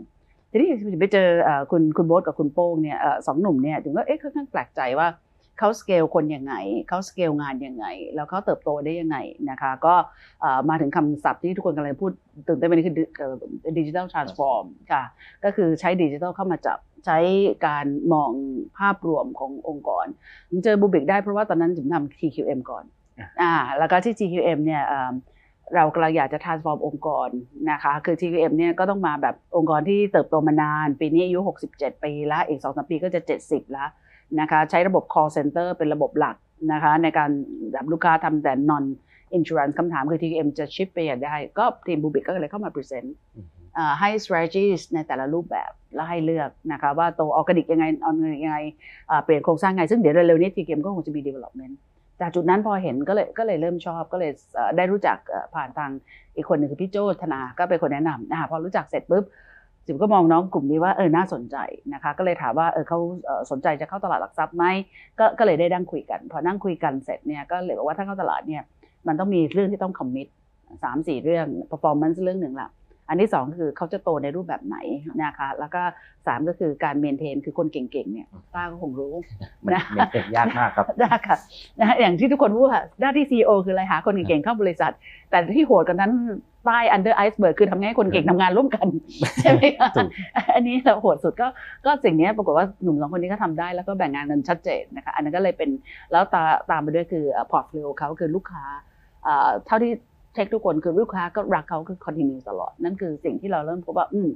[0.52, 5.08] ทีนี้จิ๋มไปเจอเอ่อคุณคุณโบ๊ทกับคุณโป้งเนี่ยเอ่อสองหนุ่มเนี่ยถึงว่าเอ๊ะค่อนข้างแปลกใจว่า
[5.60, 6.54] เขาสเกลคนยังไง
[6.88, 9.18] เขาสเกลงานยังไง แล้วเขาเติบโตได้ยังไง
[9.50, 9.96] นะคะก็
[10.42, 12.12] เอ่อมาถึงคำศัพท์ที่ทุกคนกำลังพูด
[12.48, 12.96] ตื่นเต้นไปนี่คือ
[13.78, 15.04] digital transform ค่ะ
[15.44, 17.18] ก็คือใช้ดิจิทัลเข้ามาจับใช้
[17.68, 18.32] การมอง
[18.80, 20.06] ภาพรวมขององค์กร
[20.50, 22.84] ผมเจอบลูบิคได้เพราะว่าตอนนั้นจิ๋มทำ TQM ก่อน
[23.42, 24.84] อ่าแล้วก็ที่ TQM เนี่ย
[25.72, 27.30] เอิ่มเรากำลังอยากจะ transform องค์กร
[27.72, 31.40] นะคะ คือ TQM เนี่ยก็ต้องมาแบบองค์กรที่เติบโตมานาน ปีนี้อายุ
[31.72, 33.90] 67 ปีแล้วอีก 2-3 ปีก็จะ 70 แล้ว
[34.40, 36.36] นะคะ ใช้ระบบ call center เป็นระบบหลัก
[36.72, 37.30] นะคะ ในการ
[37.72, 43.08] แบบลูกค้าทำแต่ non-insurance คำถามคือ TQM จะ shift ไปอย่างได้ ก็ทีมบลูบิคก็เลยเข้ามา present
[43.78, 48.60] อ่าให้ strategies ในแต่ละรูปแบบแล้วให้เลือกนะคะว่าโตออร์แกนิกยังไง inorganic ยังไง
[49.10, 51.74] อ่าเปลี่ยนโครงสร้างไง ซึ่งเดี๋ยวเร็วๆนี้ TQM ก็คงจะมี development
[52.22, 54.32] จากจุดนั้นพอเห็นก็เลยก็เลยเริ่มชอบก็เลย
[54.78, 55.18] ได้รู้จัก
[55.56, 55.92] ผ่านทาง
[56.36, 59.26] อีกคนหนึ่งคือพี่โจธนาก็เป็นคนแนะนำนะคะพอรู้จักเสร็จปุ๊บ
[59.86, 61.58] จิมก็มองน้องกลุ่มนี้ว่าเออน่าสนใจ
[61.94, 63.00] นะคะก็เลยถามว่าเออเขา
[63.52, 64.66] สนใจจะเข้าตลาดหลักทรัพย์ไหม
[65.20, 68.64] ก็ก็เลยได้นั่งคุยกัน พอนั่งคุยกันเสร็จเนี่ยก็เลยบอกว่าถ้าเข้าตลาดเนี่ย
[69.08, 70.28] มันต้องมีเรื่องที่ต้องคอมมิต
[70.84, 72.70] สามสี่เรื่อง performance เรื่องหนึ่งละ
[73.10, 74.78] อันที่สองคือเขาจะโตในรูปแบบไหน
[75.24, 75.82] นะคะแล้วก็
[76.28, 79.14] สามก็คือการเมนเทนคือคนเก่งๆเนี่ยป้าก็คงรู้
[79.64, 81.38] มันนะมันเป็นยากมากครับได้ค่ะ
[81.80, 84.92] นะฮะอย่างที่ทุกคนพูดค่ะหน้าที่ CEO คืออะไรหาคนเก่งๆเข้าบริษัท
[85.30, 86.14] แต่ที่โหดกันนั้น
[86.66, 88.88] ใต้ under iceberg คือทำไงให้คนเก่งทำงานร่วมกัน
[89.42, 90.10] ใช่ไหมคะถูก
[90.56, 91.48] อันนี้เราโหดสุดก็
[91.86, 95.70] ก็สิ่งนี้ปรากฏว่าหนุ่มสองคนนี้ก็ทำได้แล้วก็แบ่งงานกันชัดเจนนะคะอันนั้นก็เลยเป็น
[96.12, 98.66] แล้วตาตามไปด้วยคือ portfolio เขาคือลูกค้า
[99.24, 99.92] เอ่อเท่าที่
[100.38, 104.30] เช็คทุกคนคือลูกค้าก็รักเขาคือ continue ตลอด นั่นคือสิ่งที่เราเริ่มพบว่าอืม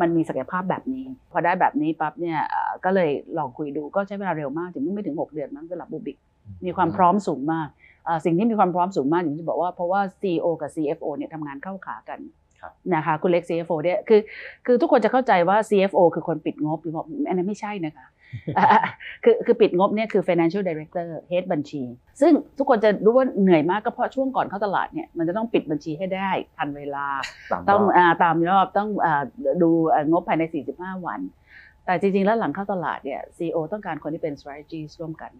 [0.00, 6.16] มันมีศักยภาพแบบนี้ พอได้แบบนี้ปั๊บเนี่ยเอ่อก็เลยลองคุยดูก็ใช้เวลาเร็วมากถึงไม่ถึง 6 เดือนมั้งสำหรับบูบิก
[6.64, 7.68] มีความพร้อมสูงมาก
[8.04, 12.18] เอ่อสิ่งที่มีความพร้อมสูงมากอย่างที่บอกว่าเพราะว่า CEO กับ CFO เนี่ยทำงานเข้าขากัน
[12.60, 14.20] ครับนะคะคุณเล็ก CFO เนี่ยคือ
[14.66, 18.15] คือทุกคนจะเข้าใจว่า CFO คือคนปิดงบหรือบอกอันนั้นไม่ใช่นะคะอะ
[19.24, 21.82] คือคือปิดงบเนี่ยคือ financial director head บัญชี
[22.20, 27.06] ซึ่งทุกคนจะรู้ว่าเหนื่อยมากก็เพราะช่วงก่อนเข้าตลาดเนี่ยมันจะต้องปิดบัญชีให้ได้ทันเวลา
[27.50, 29.22] สามรต้องอบอาตามยอดต้องอา
[29.62, 30.42] ดูอ่างบภายใน
[30.74, 31.20] 45 วัน
[31.84, 35.32] แต่จริงๆ แล้วหลังเข้าตลาดเนี่ย CEO ต้องการคนที่เป็น strategy ร่วมกัน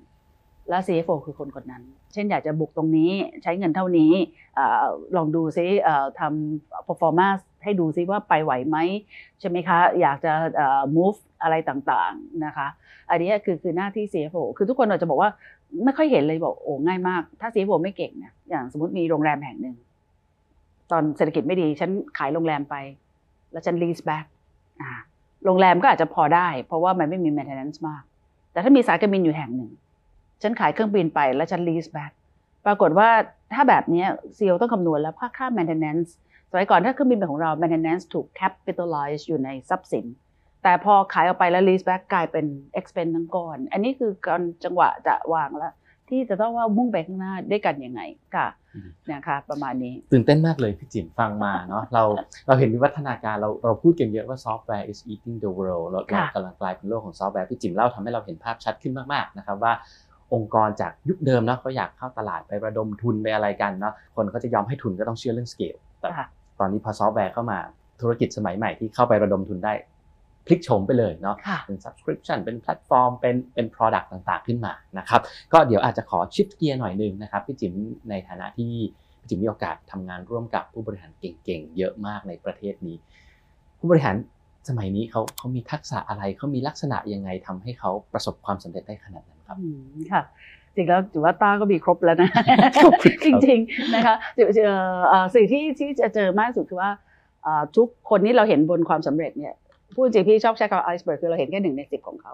[0.71, 4.13] และ CFO คือคนคนนั้น เช่นอยากจะบุกตรงนี้ใช้เงินเท่านี้
[4.59, 8.77] อาลองดูซิเอ่อทำ performance ให้ดูซิว่าไปไหวไหม
[9.41, 12.69] ใช่ไหมคะ อยากจะเอ่อ move อะไรต่างๆนะคะ
[13.11, 15.31] อันนี้คือคือหน้าที่ CFO คือทุกคนอาจจะบอกว่า
[15.85, 19.77] ไม่ค่อยเห็นเลยบอกโอ้ง่ายมาก ถ้า CFO ไม่เก่งเนี่ยอย่างสมมติมีโรงแรมแห่งหนึ่ง
[20.91, 22.75] ตอนเศรษฐกิจไม่ดีฉันขายโรงแรมไป
[23.53, 24.27] แล้วฉัน lease back
[25.45, 28.03] โรงแรมก็อาจจะพอได้ เพราะว่ามันไม่มี maintenance มาก
[28.53, 29.71] แต่ถ้ามีสายการบินอยู่แห่งหนึ่ง
[30.43, 32.13] ฉันขายเครื่องบินไปแล้วฉัน lease back
[32.67, 33.09] ปรากฏว่า
[33.55, 34.05] ถ้าแบบนี้
[34.37, 36.11] CEO ต้องคำนวณแล้วค่าค่า maintenance
[36.59, 40.07] มัยก่อนถ้าเครื่องบินเป็นของเรา maintenance ถูก capitalize อยู่ในทรัพย์สิน
[40.63, 42.47] แต่พอขายออกไปแล้ว lease back กลายเป็น
[42.79, 45.75] expense ทั้งก้อน อันนี้คือการจังหวะจะวางแล้ว
[46.09, 48.01] ที่จะต้องว่ามุ่งไปข้างหน้าด้วยกันยังไง
[48.37, 52.03] ค่ะอืมนะคะประมาณนี้ตื่นเต้นมากเลยพี่จิ๋มฟังมาเนาะเรา
[52.47, 59.73] เราเห็นวิวัฒนาการเราเราพูดกันเยอะว่า software is eating the world เราเราค่ะกำลังกลายเป็นโลกของซอฟต์แวร์พี่จิ๋มเล่าทำให้เราเห็นภาพชัดขึ้นมากๆนะครับว่า
[60.35, 66.31] องค์กรจากยุคเดิมเนาะเขาอยากเข้าตลาดไประดมทุนไปอะไรกันเนาะคนเขาจะยอมให้ทุนก็ต้องเชื่อเรื่อง scale แต่ค่ะต
[66.63, 67.59] อนนี้พอซอฟต์แวร์เข้ามา
[68.01, 69.73] ธุรกิจสมัยใหม่ที่เข้าไประดมทุนได้
[70.47, 75.21] พลิกโฉมไปเลยเนาะค่ะเป็น subscription เป็นแพลตฟอร์ม เป็นเป็น product ต่างๆ ขึ้นมานะครับ
[75.53, 77.75] ก็เดี๋ยวอาจจะขอชิปเกียร์หน่อยหนึงนะครับพี่จิ๋ม
[78.11, 78.73] ในฐานะที่
[79.21, 82.97] พี่จิ๋มมีโอกาสทำงานร่วมกับผู้บริหารเก่งๆ เยอะมากในประเทศนี้
[83.79, 84.17] ผู้บริหาร
[84.69, 90.23] สมัยนี้เขาเขามีทักษะอะไรเขามีลักษณะยังไงทำให้เขาประสบความสำเร็จได้ขนาดนั้นครับอืมค่ะ
[90.77, 92.29] จริงแล้วถือว่าต้าก็มีครบแล้วนะ
[92.85, 94.73] ขอบคุณครับจริงๆนะคะเจอเจอ
[95.09, 96.91] เอ่อสิ่งที่ที่จะเจอมากที่สุดคือว่า
[97.43, 99.55] เอ่อทุกคนนี้เราเห็นบนความสำเร็จเนี่ย
[99.95, 102.33] พูดจริงพี่ชอบใช้คำว่าไอซ์เบิร์กคือเราเห็นแค่หนึ่งในสิบของเขา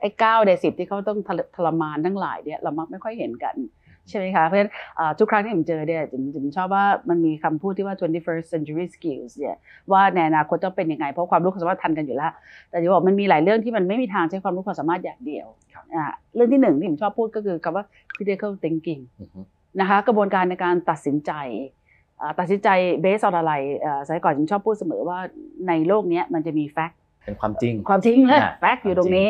[0.00, 3.54] ไอ้เก้าในสิบที่เขาต้องทรทรมานทั้งหลายเนี่ยเรามักไม่ค่อยเห็นกัน
[4.08, 9.56] ใช่ไหมคะ เพราะฉะนั้นอ่าทุกครั้งที่ผมเจอเนี่ยจิมจิมชอบว่ามันมีคำพูดที่ว่า 21st century skills เนี่ย
[9.92, 12.32] ว่าในอนาคตจะเป็นยังไง เพราะความรู้ความสามารถทันกันอยู่แล้ว
[12.70, 17.84] แต่จะบอกมันมีหลายเรื่องที่มันไม่มีทางใช้ความรู้ความสามารถอย่างเดียวครับอ่าเรื่องที่หนึ่งที่ผมชอบพูดก็คือคำว่า
[18.16, 19.40] critical thinking อือฮึ
[19.80, 21.32] นะคะกระบวนการในการตัดสินใจ
[22.20, 22.68] อ่าตัดสินใจ
[23.00, 23.52] เบสออนอะไร
[23.84, 25.18] อ่าสมัยก่อนผมชอบพูดเสมอว่า
[25.68, 29.28] ในโลกเนี้ยมันจะมีแฟกต์เป็นความจริง ความจริงเลยอ่าแฟกต์อยู่ตรงนี้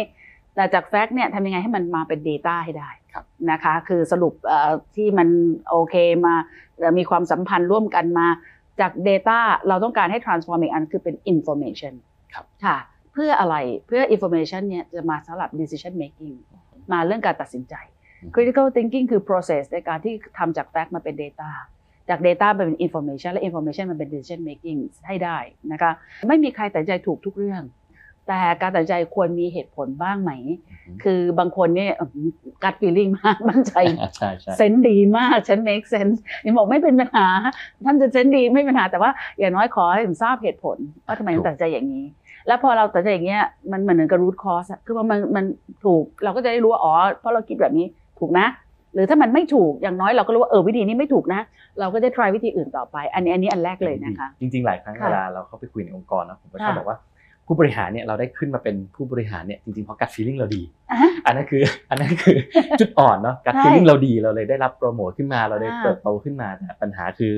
[0.54, 3.05] แต่จากแฟกต์เนี่ยทำยังไงให้มันมาเป็น Data ให้ได้ครับ
[3.50, 5.28] นะคะ คือสรุปเอ่อที่มัน
[5.70, 5.94] โอเค
[6.26, 6.34] มา
[6.78, 8.26] เอ่อมีความสัมพันธ์ร่วมกันมา
[8.80, 11.94] จาก Data เราต้องการให้ transform อีกอันคือเป็น information
[12.34, 12.76] ครับค่ะ
[13.12, 16.36] เพื่ออะไรเพื่อ information เนี่ยจะมาสำหรับ decision making
[16.92, 17.74] มาเรื่องการตัดสินใจ
[18.34, 21.50] critical thinking คือ process ในการที่ทำจาก fact มาเป็น data
[22.08, 25.38] จาก data มาเป็น information และ information มันเป็น decision making ให้ได้
[25.72, 25.92] นะคะ
[26.28, 27.62] ไม่มีใครตัดสินใจถูกทุกเรื่อง
[28.28, 30.32] แต่การตัดสินใจควรมีเหตุผลบ้างไหม
[31.02, 31.92] คือบางคนเนี่ย
[32.64, 33.74] กัด feeling มากมั่นใจ
[34.16, 37.26] ใช่ใช่เซนส์ดีมากฉัน make sense ยังบอกไม่เป็นปัญหา
[37.84, 42.04] ท่านจะเซนส์ดีไม่เป็นปัญหาแต่ว่าอย่างน้อยขอให้ผมทราบเหตุผล ว่าทำไมถึงตัดสินใจอย่างนี้
[42.46, 45.44] แล้วพอเราตัดสินใจอย่างเงี้ยมันเหมือนกับ root cause อะคือว่ามันมัน
[45.84, 47.86] ถูกเราก็จะได้รู้ว่าอ๋อเพราะเราคิดแบบนี้
[48.20, 48.48] ถูกนะ
[48.94, 51.40] หรือถ้ามันไม่ถูกอย่างน้อยเราก็รู้ว่าเออวิธีนี้ไม่ถูกนะ
[51.80, 56.98] เราก็จะ try วิธีอื่นต่อไป อันนี้อันนี้อันแรกเลยนะคะ จริง ๆ หลายครั้งค่ะเวลาเราเข้าไปคุยในองค์กรนะผมก็ชอบค่ะบอกว่า
[57.46, 62.36] ผู้บริหารเนี่ยเราได้ขึ้นมาเป็นผู้บริหารเนี่ยจริงๆเพราะกัดฟีลิ่งเราดีอะอันนั้นคืออันนั้นคือ
[62.80, 67.32] จุดอ่อนเนาะกัดใช่ฟีลิ่งเราดีเราเลยได้รับโปรโมทขึ้นมาเราได้อ่าเติบโตขึ้นมาแต่ปัญหาคือ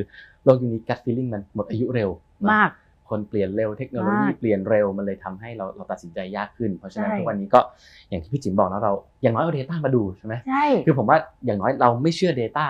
[0.44, 2.70] โลกยุคนี้กัดฟีลิ่งมันหมดอายุเร็วเนอะมาก
[3.08, 7.60] คนเปลี่ยนเร็วเทคโนโลยีมากเปลี่ยนเร็วมันเลยทำให้เราเราตัดสินใจยากขึ้น เพราะฉะนั้นใช่ทุกวันนี้ก็
[8.08, 8.92] อย่างที่พี่จิ๋มบอกนะเรา
[9.22, 12.66] อย่างน้อยเอา Data มาดูใช่ไหมใช่คือผมว่าอย่างน้อยเราไม่เชื่อ Data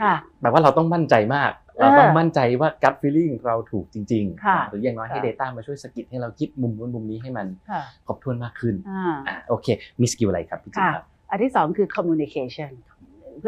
[0.00, 9.66] ค่ะแปลว่าเราต้องมั่นใจมาก เออเราต้องมั่นใจว่า gut feeling เราถูกจริงค่ะหรืออย่างน้อยให้ค่ะ Data มาช่วยสะกิดให้เราคิดมุมนู้นมุมนี้ให้มันค่ะครบถ้วนมากขึ้นอ่าอ่าโอเค
[10.00, 12.70] มี skill อะไรครับพี่จิ๊บค่ะครับอันที่สองคือ communication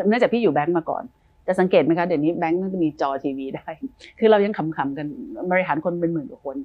[0.09, 1.03] เนื่องจากพี่อยู่แบงก์มาก่อน
[1.47, 3.69] จะสังเกตไหมคะเดี๋ยวนี้แบงก์มันจะมีจอทีวีได้
[4.19, 5.07] คือเรายังขำๆกัน
[5.53, 6.57] บริหารคนเป็นหมื่นกว่าคน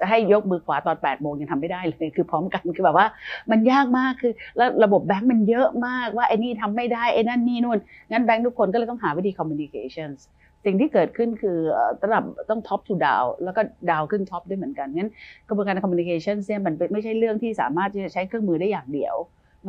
[0.00, 3.06] จะให้ยกมือขวาตอน8ปดโมงยังทำไม่ได้เลย คือพร้อมกันคือแบบว่า
[3.50, 7.78] มันยากมากคือแล้วระบบแบงก์มันเยอะมากว่าไอ้นี่ทำไม่ได้ไอ้นั่นนี่นู่น
[8.10, 10.20] งั้นแบงก์ทุกคนก็เลยต้องหาวิธี communications
[10.64, 15.10] สิ่งที่เกิดขึ้นคือเอ่อระดับต้อง top to down แล้วก็ down ขึ้น top ด้วยเหมือนกันงั้น
[15.48, 19.14] กระบวนการ communication เนี่ยมันเป็นไม่ใช่เรื่องที่สามารถที่จะใช้เครื่องมือได้อย่างเดียว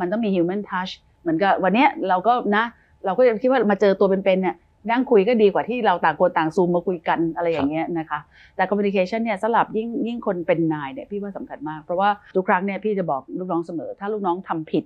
[0.00, 2.64] มันต้องมี human touch เหมือนกับวันเนี้ยเราก็นะ
[3.04, 4.56] เราก็ยังคิดว่ามาเจอตัวเป็นๆเนี่ย
[4.90, 8.20] นั่งคุยก็ดีกว่าที่เราต่างคนต่างซูมมาคุยกันอะไรอย่างเงี้ยนะคะ
[8.56, 14.84] แต่ communication เนี่ยสลับยิ่งยิ่งคนเป็นนายเนี่ยพี่ว่าสำคัญมาก เพราะว่าทุกครั้งเนี่ยพี่จะบอกลูกน้องเสมอ ถ้าลูกน้องทำผิด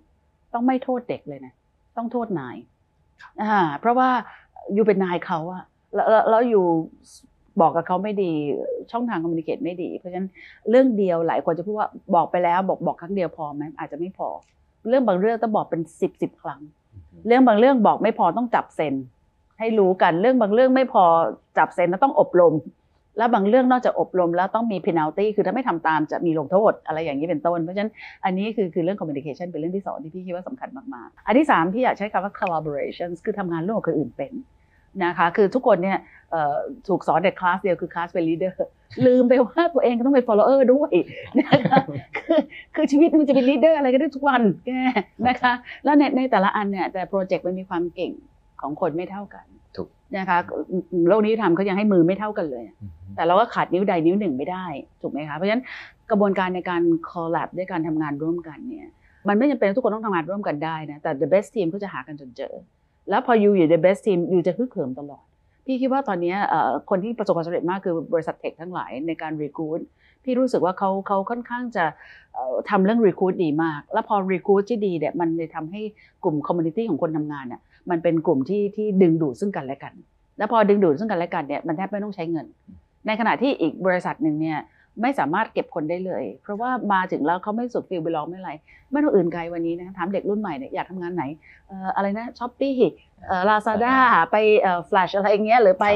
[0.53, 1.53] ต้องไม่โทษเด็กเลยนะ
[1.97, 2.57] ต้องโทษนาย
[3.43, 4.09] อ่าเพราะว่า
[4.75, 6.65] อยู่เป็นนายเขาอะ แล้วแล้วแล้วอยู่
[7.61, 8.33] บอกกับเขาไม่ดี
[8.91, 10.29] ช่องทางคอมมิ n นิเค e ไม่ดี เพราะฉะนั้น
[10.71, 14.29] เรื่องเดียวหลายคนจะพูดว่าบอกไปแล้วบอกบอกครั้งเดียวพอไหมอาจจะไม่พอ
[14.89, 16.61] เรื่องบางเรื่องต้องบอกเป็นสิบสิบครั้ง
[17.27, 18.95] เรื่องบางเรื่องบอกไม่พอต้องจับเซ็น
[19.59, 21.05] ให้รู้กันเรื่องบางเรื่องไม่พอ
[21.59, 22.55] จับเซ็นแล้วต้องอบรม
[23.19, 27.93] แล้วบางเรื่องนอกจากอบรมแล้วต้องมี penalty คือถ้าไม่ทำตามจะมีลงโทษอะไรอย่างนี้เป็นต้น เพราะฉะนั้น
[28.25, 34.33] อันนี้คือคือเรื่อง communication เป็นเรื่องที่สองที่พี่คิดว่าสำคัญมากๆ อันที่สามพี่อยากใช้คำว่า collaboration คือทำงานร่วมกับคนอื่นเป็น
[35.05, 35.99] นะคะคือทุกคนเนี่ย
[36.31, 36.57] เอ่อ
[36.89, 38.53] ถูกสอนในคลาสเดียวคือคลาสเป็น leader
[39.07, 40.93] ลืมไปว่าตัวเองก็ต้องเป็น follower ด้วย
[41.39, 41.79] นะคะ
[42.19, 42.41] คือ
[42.75, 44.71] คือชีวิตมันจะเป็น leader อะไรก็ได้ทุกวันแก
[45.29, 45.53] นะคะ
[45.85, 48.13] แล้วในในแต่ละอันเนี่ยแต่โปรเจกต์มันมีความเก่ง
[48.61, 50.39] ของคนไม่เท่ากันถูกนะคะ
[51.09, 52.65] โลกนี้ทำเขายังให้มือไม่เท่ากันเลย
[53.17, 54.67] แต่เราก็ขาดนิ้วใดนิ้วหนึ่งไม่ได้
[55.03, 55.63] ถูกไหมคะเพราะฉะนั้น
[56.11, 58.89] กระบวนการในการ collab ด้วยการทำงานร่วมกันเนี่ย
[59.29, 62.55] มันไม่จำเป็นทุกคนต้องทำงานร่วมกันได้นะแต่ the best team ก็จะหากันจนเจอ
[63.11, 65.23] แล้วพออยู่อยู่ the best team อยู่จะฮึกเหิมตลอด
[65.67, 66.35] พี่คิดว่าตอนนี้
[66.91, 69.81] คนที่ประสบความสำเร็จมากคือบริษัทเทคทั้งหลายในการ recruit
[70.25, 71.85] พี่รู้สึกว่าเขาเขาค่อนข้างจะ
[72.35, 75.83] เอ่อทำเรื่อง recruit ดีมาก แล้วพอ recruit ที่ดีเนี่ยมันเลยทำให้
[76.25, 79.93] กลุ่ม community ของคนทำงานเนี่ยมันเป็นกลุ่มที่ที่ดึงดูดซึ่งกันและกัน
[80.39, 82.47] แล้วพอดึงดูดซึ่งกันและกันเนี่ยมันแทบไม่ต้องใช้เงิน
[83.07, 84.59] ในขณะที่อีกบริษัทหนึ่งเนี่ย
[85.03, 88.51] ไม่สามารถเก็บคนได้เลย เพราะว่ามาถึงแล้วเขาไม่สุด feel ไปลองไม่อะไร
[88.91, 91.25] ไม่ต้องอื่นไกลวันนี้นะถามเด็กรุ่นใหม่เนี่ยอยากทำงานไหน
[91.69, 92.77] เอ่ออะไรนะ Shopee
[93.27, 93.97] เอ่อลาซาด้า
[94.33, 95.87] ไปเอ่อฟลชอะไรอย่างเงี้ยหรือไป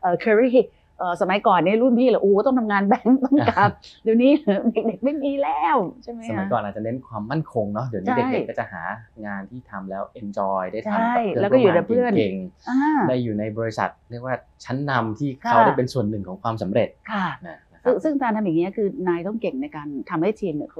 [0.00, 0.58] เอ่อเคอรี่
[0.98, 3.70] เอ่อสมัยก่อนเนี่ยรุ่นพี่เหรอโอ้ต้องทำงานแบงก์ต้องการ
[4.04, 4.30] เดี๋ยวนี้
[4.72, 8.82] เด็กๆไม่มีแล้วใช่ไหมสมัยคะก่อนอาจจะเน้นความมั่นคงเนาะเดี๋ยวนี้ใช่เด็กๆก็จะหา
[9.26, 12.36] งานที่ทำแล้ว enjoy ได้ทำใช่กับแล้วก็อยู่กับเพื่อนเก่ง
[12.68, 16.88] อ่าๆได้อยู่ในบริษัทเรียกว่าชั้นนำที่ค่ะเขาได้เป็นส่วนหนึ่งของความสำเร็จ
[17.84, 20.70] ค่ะนะนะครับซึ่งซึ่งการทำอย่างนี้ยคือนายต้องเก่งในการทำให้ทีมเนี่ย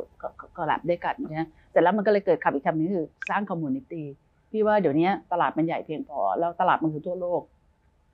[0.56, 4.06] ก็ลับด้วยกันนะเสร็จแล้วมันก็เลยเกิดคำอีกคำหนึงคือสร้างคอมมูนิตี้
[4.50, 7.42] พี่ว่าเดี๋ยวนี้ตลาดมันใหญ่เพียงพอ แล้วตลาดมันคือทั่วโลก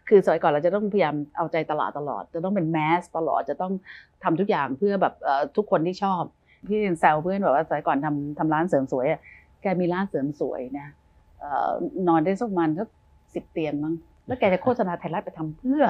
[0.09, 3.73] คือสมัยก่อนเราจะต้องพยายามเอาใจตลาดตลอด จะต้องเป็นแมสตลอดจะต้อง
[4.25, 6.23] ทำทุกอย่างเพื่อแบบเอ่อทุกคนที่ชอบ
[6.69, 9.21] พี่แซวเพื่อนบอกว่าสมัยก่อนทำทำร้านเสริมสวยอะ
[9.63, 10.89] แกมีร้านเสริมสวยนะ
[11.41, 11.71] เอ่อ
[12.09, 12.89] นอนได้สักประมาณสัก
[13.35, 13.95] สิบเตียงมั้ง
[14.27, 15.83] แล้วแกจะโฆษณาไทยรัฐไปทำเพื่อ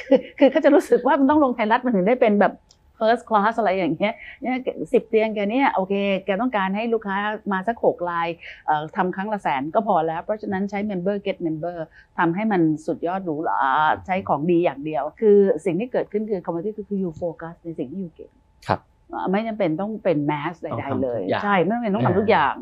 [0.00, 2.54] คือคือเขาจะรู้สึกว่ามันต้องลงไทยรัฐมันถึงได้เป็นแบบ
[3.00, 4.56] first class อะไรอย่างเงี้ยเนี่ย
[4.92, 7.16] สิบเตียงแกเนี่ยโอเค แกต้องการให้ลูกค้า
[7.52, 8.28] มาสักหกราย
[8.66, 11.76] เอ่อทำครั้งละแสนก็พอแล้ว เพราะฉะนั้นใช้ member get member
[12.18, 13.60] ทำให้มันสุดยอดหรูหรา
[14.06, 18.30] ใช้ของดีอย่างเดียว คือสิ่งที่เกิดขึ้นคือ commodity คือ you focus ในสิ่งที่ you เก่ง
[18.66, 18.80] ครับ
[19.12, 22.54] อ่าไม่จำเป็นต้องเป็น mass ใต้องดทำๆเลยทุกอย่างใช่ ไม่จำเป็นต้องอ่าทำทุกอย่าง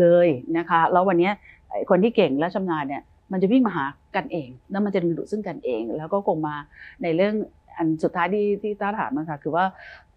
[0.00, 1.32] เลยนะคะ แล้ววันเนี้ย
[1.70, 3.84] ไอ้คนที่เก่งและชำนาญเนี่ย มันจะวิ่งมาหา
[4.16, 6.56] กันเอง แล้วมันจะดึงดูดซึ่งกันเอง แล้วก็คงมา
[7.02, 7.34] ในเรื่อง
[7.76, 9.64] อันสุดท้ายที่ที่ต้าถามมาค่ะคือว่า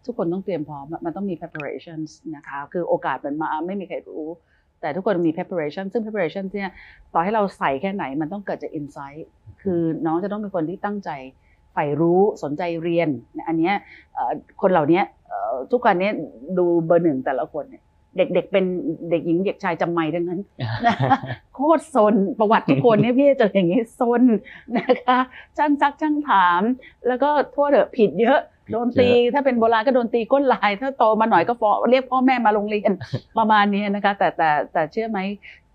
[0.06, 4.26] ทุกคนต้องเตรียมพร้อมมันต้องมี preparations นะคะคือโอกาสมันมาไม่มีใครรู้
[4.82, 6.72] แต่ทุกคนมี preparation ซึ่ง preparation เนี่ย
[7.14, 9.24] ต่อให้เราใส่แค่ไหนมันต้องเกิดจาก insight
[9.62, 11.10] คือน้องจะต้องเป็นคนที่ตั้งใจ
[11.74, 13.10] ใฝ่รู้สนใจเรียน
[13.48, 13.72] อันนี้
[14.62, 15.02] คนเหล่านี้
[15.72, 16.10] ทุกวันนี้
[16.58, 17.84] ดูเบอร์หนึ่งแต่ละคนเนี่ย
[18.18, 18.66] เด็กๆเป็น
[19.10, 20.40] เด็กหญิงเด็กชายจำไม่ทั้งนั้น
[20.86, 20.96] นะ
[21.56, 24.22] โคตรซนประวัติทุกคนเนี่ยพี่จะเจออย่างนี้ซน
[24.78, 25.18] นะคะ
[25.58, 26.62] ช่างซักช่างถาม
[27.08, 28.40] แล้วก็โทษเถอะผิดเยอะ
[28.72, 32.92] โดนตีถ้าเป็นโบราณก็โดนตีก้นลาย ถ้าโตมาหน่อยก็ฟ้องเรียกพ่อแม่มาโรงเรียน
[33.38, 35.20] ประมาณนี้นะคะ แต่แต่แต่เชื่อไหม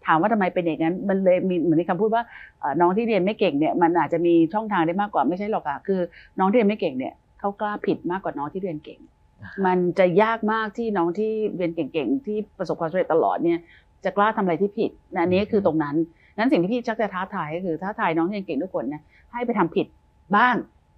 [0.07, 2.23] ถามว่าทำไมเป็นอย่างนั้น มันเลยมีเหมือนที่คำพูดว่า
[2.61, 6.01] เอ่อน้องที่เรียนไม่เก่งเนี่ยมันอาจจะมีช่องทางได้มากกว่าไม่ใช่หรอกค่ะคือ
[6.39, 9.01] น้องที่เรียนไม่เก่งเนี่ยเขากล้าผิดมากกว่าน้องที่เรียนเก่ง
[9.67, 13.59] มันจะยากมากที่น้องที่เรียนเก่งๆ ที่ประสบความสำเร็จตลอดเนี่ย
[14.05, 15.97] จะกล้าทำอะไรที่ผิดนะอันนี้คือตรงนั้น
[16.37, 19.87] นั้นสิ่งที่พี่ชักจะท้าทายก็คือท้าทายน้องที่เรียนเก่งทุกคนนะให้ไปทำผิด
[20.37, 20.55] บ้าง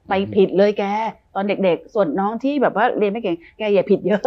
[0.08, 0.84] ไปผิดเลยแก
[1.34, 4.22] ตอนเด็กๆ ส่วนน้องที่แบบว่าเรียนไม่เก่งแกอย่าผิดเยอะ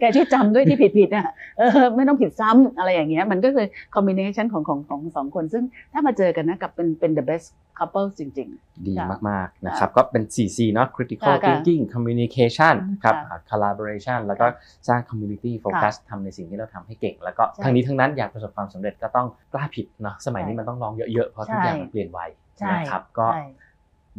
[0.00, 1.26] แกช่วยจำด้วยที่ผิดผิดๆอะ
[1.58, 7.46] เออไม่ต้องผิดซ้ำอะไรอย่างเงี้ยมันก็คือคอมบิเนชันของของของสองคน ซึ่งถ้ามาเจอกันนะกับเป็นเป็น the best
[7.78, 8.48] couple จริง
[8.86, 12.74] ดีค่ะมาก ๆ นะครับ ก็เป็น 4C เนาะ critical ค่ะค่ะ thinking communication
[13.04, 14.46] ครับค่ะ collaboration แล้วก็
[14.88, 23.44] สร้าง community focus ทำในสิ่งที่เราทำให้เก่ง แล้วก็ใช่ทั้งนี้ทั้งนั้นอยากประสบความสำเร็จก็ต้องกล้าผิดเนาะสมัยนี้ใช่มันต้องลองเยอะๆ เพราะทุกใช่อย่างมันเปลี่ยนไวๆใช่นะครับก็ใช่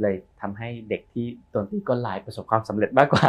[0.01, 3.27] เลยทำให้เด็กที่โดนตีก้นลายประสบความสำเร็จมากกว่า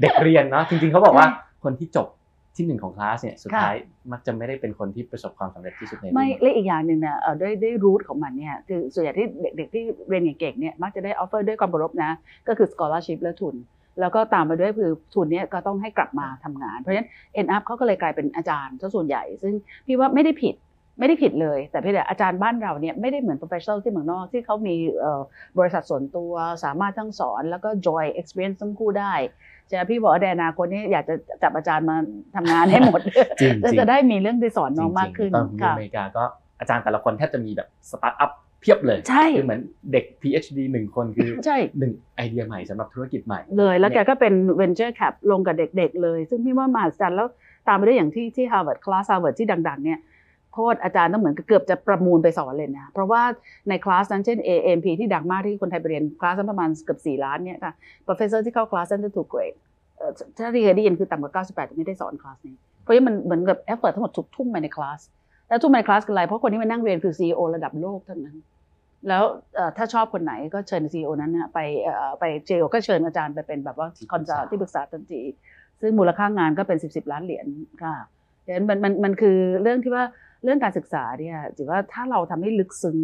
[0.00, 1.26] เด็กเรียนเนาะจริงๆเขาบอกว่า
[1.64, 2.08] คนที่จบ
[2.56, 3.76] ที่หนึ่งของคลาสเนี่ยสุดค่ะท้าย
[4.12, 12.10] มักจะไม่ได้เป็นคนที่ประสบความสำเร็จที่สุดในรุ่นไม่และอีกอย่างหนึ่งนะเอ่อด้วยด้วย route ของมันเนี่ยคือส่วนใหญ่ที่เด็กๆที่เรียนเก่งๆเนี่ยมักจะได้ offer ด้วยความเคารพนะ
[12.48, 13.54] ก็คือ scholarship และทุน
[14.00, 17.08] แล้วก็ตามมาด้วยคือทุนเนี้ก็ต้องให้กลับมาทำงาน เพราะฉะนั้น
[17.40, 19.54] end up เขาก็เลยกลายเป็นอาจารย์ซะส่วนใหญ่ ซึ่ง
[19.86, 20.54] พี่ว่าไม่ได้ผิด
[20.98, 25.22] ไม่ได้ผิดเลย แต่เพียงแต่อาจารย์บ้านเราเนี่ยไม่ได้เหมือน professional ที่เมืองนอกที่เขามีเอ่อ
[25.58, 26.32] บริษัทส่วนตัว
[26.64, 29.14] สามารถทั้งสอน แล้วก็ joy experience ทั้งคู่ได้
[29.70, 31.96] จะพี่บอกว่าในอนาคตนี้อยากจะจับอาจารย์มา
[32.36, 33.00] ทำงานให้หมด
[33.40, 36.24] จริงจะๆจะได้มีเรื่องที่สอนน้องมากขึ้นจริงๆตอนผมอยู่ค่ะอเมริกาก็
[36.60, 39.60] อาจารย์แต่ละคนแทบจะมีแบบสตาร์ทอัพเพียบเลยใช่คือเหมือน
[39.92, 47.28] เด็ก PhD หนึ่งคนคือใช่หนึ่งไอเดียใหม่สำหรับธุรกิจใหม่ เลยแล้วแกก็เป็น venture cap ลงกับเด็กๆเลย ซึ่งพี่ว่ามหัศจรรย์แล้ว
[47.68, 49.98] ตามไปด้วยอย่างที่ที่ Harvard คลาส Harvard ที่ดัง ๆเนี่ย
[50.56, 53.22] โทษอาจารย์ต้องเหมือนกับเกือบจะประมูลไปสอนเลยนะเพราะว่า
[53.68, 57.72] ในคลาสนั้นเช่น AMP ที่ดังมากที่คนไทยไปเรียนคลาสนั้นประมาณเกือบ4ล้านเนี่ยค่ะ
[58.06, 59.54] professor ที่เข้าคลาสนั้นจะถูกเกรด
[59.96, 65.00] เอ่อถ้าที่เคยได้ยินคือต่ำกว่า 98จะไม่ได้สอนคลาสนี้ เพราะฉะนั้นมันเหมือนกับ effort ทั้งหมดถูกทุ่มไปในคลาส
[65.48, 68.36] แล้วทุ่มไปในคลาสคืออะไรเพราะคนที่มานั่งเรียนคือ CEO ระดับโลกทั้งนั้น
[69.08, 69.22] แล้ว
[69.56, 75.22] เอ่อถ้าชอบคนไหนก็เชิญ CEO นั้นนะไปเอ่อไปเจโอก็เชิญอาจารย์ไปเป็นแบบว่าที่ปครึอนกษาซัลที่ปรึกษาทันที
[75.80, 77.46] ซึ่งมูลค่างานก็เป็น 10บสล้านเหรียญ
[77.82, 77.94] ค่ะ
[78.46, 80.04] ดังนั้นมันมันมันคือเรื่องที่ว่า
[80.42, 82.98] เรื่องการศึกษาเนี่ยถือว่าถ้าเราทำให้ลึกซึ้ง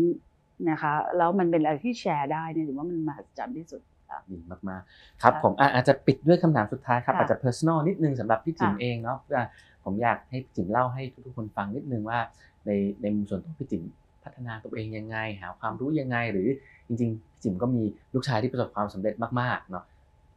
[0.71, 9.47] นะคะแล้วมันเป็นอะไรที่แชร์ได้เนี่ยถือว่ามันมหัศจรรย์ที่สุดค่ะดีมากๆครับค่ะผมอะอาจจะปิดด้วยคำถามสุดท้ายครับค่ะอาจจะ personal นิดนึงสำหรับพี่จิ๋มค่ะเองเนาะอะ
[9.85, 12.18] ผมอยากให้พี่จิ๋มเล่าให้ทุกๆคนฟังนิดนึงว่า
[12.66, 12.71] ใน
[13.03, 13.83] ในมุมส่วนตัวพี่จิ๋ม
[14.25, 16.49] พัฒนาตัวเองยังไง หาความรู้ยังไง หรือ
[16.87, 17.83] จริงๆพี่จิ๋มก็มี
[18.14, 19.85] ลูกชายที่ประสบความสำเร็จมากๆเนาะ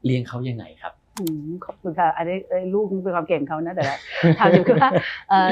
[0.06, 1.05] เลี้ยงเขายังไงครับอืม
[1.66, 3.98] ขอบคุณค่ะ อันนี้เอ้ลูกเป็นความเก่งเขานะแต่ละ
[4.40, 4.90] ถามจิ๋มคือว่า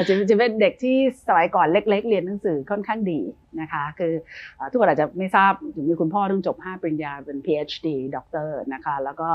[0.06, 0.96] จิ๋มจิ๋มเป็นเด็กที่
[1.28, 3.20] สมัยก่อนเล็ก ๆ เรียนหนังสือค่อนข้างดี
[3.60, 4.12] นะคะ คือ
[4.70, 9.28] ทุกคนอาจจะไม่ทราบจิ๋มมีคุณพ่อต้องจบ 5 ปริญญาเป็น PhD ด็อกเตอร์นะคะ แล้วก็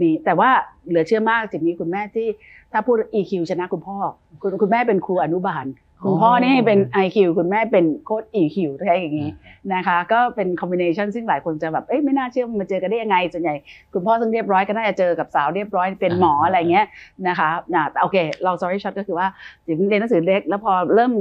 [0.00, 0.50] มีแต่ว่า
[0.88, 2.28] เหลือเชื่อมากจิ๋มมีคุณแม่ที่
[2.72, 3.96] ถ้าพูด EQ ชนะคุณพ่อ
[4.42, 5.66] คุณคุณแม่เป็นครูอนุบาล
[6.02, 9.30] คุณพ่อนี่เป็น IQ คุณแม่เป็นโค้ด EQ ใช่อย่างนี้
[9.74, 13.54] นะคะ ก็เป็นคอมบิเนชันซึ่งหลายคนจะแบบเอ้ยไม่น่าเชื่อมันมาเจอกันได้ยังไงส่วนใหญ่
[13.92, 16.86] คุณพ่อซึ่งเรียบร้อยก็น่าจะเจอกับสาวเรียบร้อยเป็นหมออ่าอะไรเงี้ย
[17.28, 19.26] นะคะนะแต่โอเค เรา sorry short ก็คือว่า
[19.66, 21.12] จิ๋มเรียนหนังสือเล็ก แล้วพอเริ่ม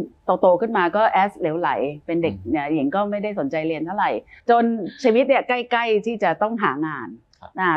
[0.41, 1.69] โตๆขึ้นมาก็แอสเหลวไหล
[2.05, 4.11] เป็นเด็กเนี่ยหญิงก็ไม่ได้สนใจเรียนเท่าไหร่
[4.49, 4.63] จน
[5.03, 7.26] ชีวิตเนี่ยใกล้ ๆที่จะต้องหางานครับอ่า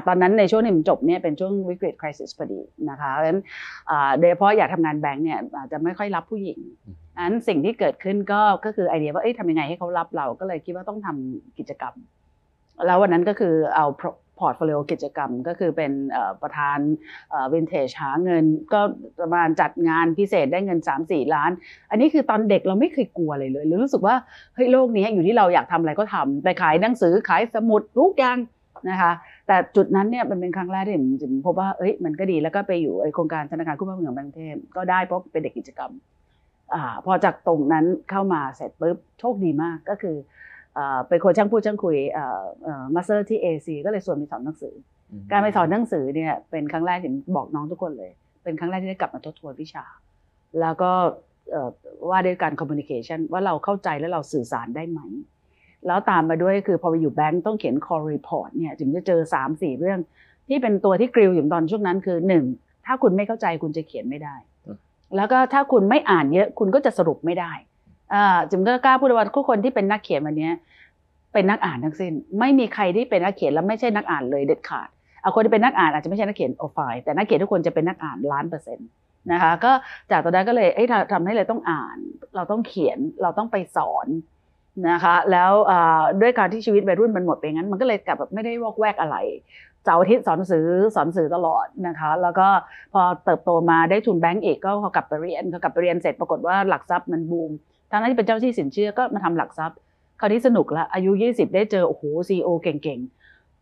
[0.07, 3.41] ตอนนั้นในช่วงที่ผมจบเนี่ยเป็นช่วงวิกฤต crisis พอดีนะคะเพราะฉะนั้น
[3.91, 6.59] อ่าโดยเฉพาะอยากทำงานแบงก์เนี่ยอาจจะไม่ค่อยรับผู้หญิง
[7.17, 11.95] อันสิ่งที่เกิดขึ้นก็ก็คือไอเดียว่าเอ้ยทำยังไงให้เขารับเราก็เลยคิดว่าต้องทำกิจกรรม
[12.87, 13.87] แล้ววันนั้นก็คือเอา
[14.39, 16.79] พอร์ตโฟลิโอกิจกรรมก็คือเป็นเอ่อประธาน
[17.53, 18.81] วินเทจหาเงิน ก็
[19.21, 21.51] ประมาณจัดงานพิเศษได้เงิน 3-4 ล้าน
[21.91, 24.15] อันนี้คือตอนเด็กเราไม่เคยกลัวเลยเลยหรือรู้สึกว่า
[24.55, 28.39] เฮ้ยโลกนี้อยู่ที่เราอยากทำอะไรก็ทำไปขายหนังสือขายสมุดทุกอย่าง
[28.91, 29.13] นะคะ
[29.51, 35.93] แต่จุดนั้นเนี่ยมันเป็นครั้งแรกที่ผมผมพบว่าเอ้ยมันก็ดีแล้วก็ไปอยู่ไอโครงการธนาคารคู่พระเมืองแบงก์เทพก็ได้เพราะเป็นเด็กกิจกรรม
[36.75, 40.17] อาพอจากตรงนั้นเข้ามาเสร็จปุ๊บโชคดีมากก็คือ
[40.77, 41.97] อ่าเป็นคนช่างพูดช่างคุย
[42.95, 44.75] มาสเตอร์ที่ AC ก็เลยส่วนไปสอนหนังสือ
[45.31, 48.11] การไปสอนหนังสือเนี่ยเป็นครั้งแรกที่บอกน้องทุกคนเลย
[48.43, 49.85] เป็นครั้งแรกที่ได้กลับมาทบทวนวิชา
[50.61, 50.91] แล้วก็
[51.51, 51.71] เอ่อ
[52.11, 55.01] ว่าด้วยการ communication ว่าเราเข้าใจและเราสื่อสารได้ไหม
[55.87, 59.99] แล้วตามมาด้วยคือพอไปอยู่แบงก์ต้องเขียน call report เนี่ยจึงจะเจอ 3 4 เรื่อง
[60.49, 62.19] ที่เป็นตัวที่กริลอยู่ตอนช่วงนั้นคือ
[62.53, 62.87] 1.
[62.87, 64.35] ถ้าคุณไม่เข้าใจคุณจะเขียนไม่ได้
[64.67, 64.77] อืม
[65.17, 67.53] แล้วก็ถ้าคุณไม่อ่านเยอะคุณก็จะสรุปไม่ได้
[68.15, 70.55] อ่าจึงก็กล้าพูดว่าทุกคนที่เป็นนักเขียนวันเนี้ย
[71.33, 74.89] เป็นนักอ่านทั้งสิ้น ไม่มีใครที่เป็นนักเขียนแล้วไม่ใช่นักอ่านเลยเด็ดขาด
[75.23, 78.89] เอาคนที่เป็นนักอ่านอาจจะไม่ใช่นักเขียนโอไฟล์แต่นักเขียนทุกคนจะเป็นนักอ่านล้านเปอร์เซ็นต์
[79.33, 79.73] นะคะก็
[80.11, 81.97] จากตอนนั้นก็เลยเอ้ยทำทำให้เลยต้องอ่าน
[82.37, 84.07] เราต้องเขียนเราต้องไปสอน
[84.89, 85.53] นะคะแล้ว
[86.21, 89.17] ด้วยการที่ชีวิตวัยรุ่นมันหมดไปงั้น มันก็เลยกลับแบบไม่ได้วอกแวกอะไร
[89.85, 92.49] เสาร์อาทิตย์สอนสือสอนสือตลอดนะคะ แล้วก็
[92.93, 97.51] พอเติบโตมาได้ทุนแบงก์เอกก็เขากลับไปเรียนเขากลับไปเรียนเสร็จปรากฏว่าหลักทรัพย์มันบูม
[97.91, 99.77] ทางนั้นที่เป็นเจ้าที่สินเชื่อก็มาทำหลักทรัพย์
[100.21, 103.20] คราวนี้สนุกละอายุ 20 ได้เจอโอ้โหซีโอเก่งๆ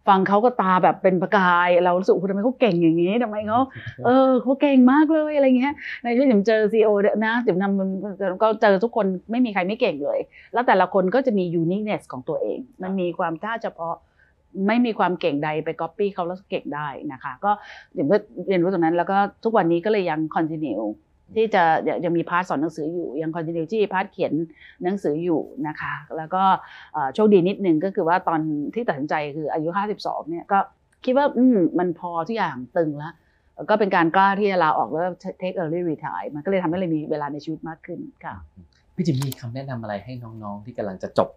[0.08, 3.60] ฟังเขาก็ตาแบบเป็นประกาย เรารู้สึกโอ้โหทำไมเขาเก่งอย่างนี้ทำไมเขา
[4.04, 6.88] เออเขาเก่งมากเลยอะไรเงี้ยในที่ผมเจอซีโอ
[7.26, 10.18] นะผมทำก็เจอทุกคนไม่มีใครไม่เก่งเลย
[10.52, 13.94] แล้วแต่ละคนก็จะมี uniqueness ของตัวเอง มันมีความท่าเฉพาะ
[14.66, 17.50] ไม่มีความเก่งใดไป copy เขาแล้วเก่งได้นะคะ ก็
[17.94, 18.16] เดี๋ยวก็
[18.48, 20.84] เรียนรู้ตรงนั้นแล้วก็ทุกวันนี้ก็เลยยัง continue
[21.36, 21.62] ที่จะ
[22.04, 24.32] ยังมี part สอนหนังสืออยู่ยัง continue ที่ part เขียน
[24.82, 26.42] หนังสืออยู่นะคะ แล้วก็
[26.92, 28.40] เอ่อโชคดีนิดนึงก็คือว่าตอน
[28.74, 29.68] ที่ตัดสินใจคืออายุ
[30.00, 30.58] 52เนี่ยก็
[31.04, 33.12] คิดว่าอืมมันพอทุกอย่างตึงแล้ว
[33.70, 35.04] ก็เป็นการกล้าที่จะลาออกแล้ว
[35.40, 38.34] take early retire มันก็เลยทำให้เรามีเวลาในชีวิตมากขึ้นค่ะ
[38.94, 41.28] พี่จิมมีคำแนะนำอะไรให้น้องๆ ที่กำลังจะจบ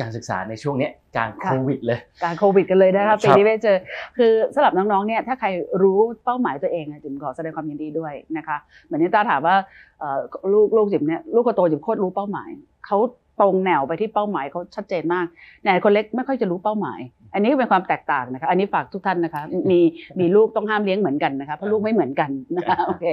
[0.00, 3.76] การศึกษาในช่วงเนี้ยกลางโควิดเลย การโควิดกันเลยนะคะครับปีนี้ไม่เจอ
[4.16, 5.48] คือสำหรับน้องๆเนี่ยถ้าใคร
[5.82, 9.56] รู้เป้าหมายตัวเองอะจิมขอแสดงความยินดีด้วยนะคะเหมือนที่ตาถามว่า
[10.00, 10.20] เอ่อ
[10.52, 12.50] ลูกลูกจิมเนี่ยลูกคนโตจิมโคตรรู้เป้าหมาย
[12.86, 12.98] เขา
[13.40, 15.26] ตรงแนวไปที่เป้าหมายเขาชัดเจนมาก
[15.62, 17.00] แต่คนเล็กไม่ค่อยจะรู้เป้าหมาย
[17.34, 19.80] อันนี้ก็เป็นความแตกต่างนะคะ อันนี้ฝากทุกท่านนะคะ มี
[20.20, 23.04] มีลูกต้องห้ามเลี้ยงเหมือนกันนะคะเพราะลูกไม่เหมือนกันนะคะโอเค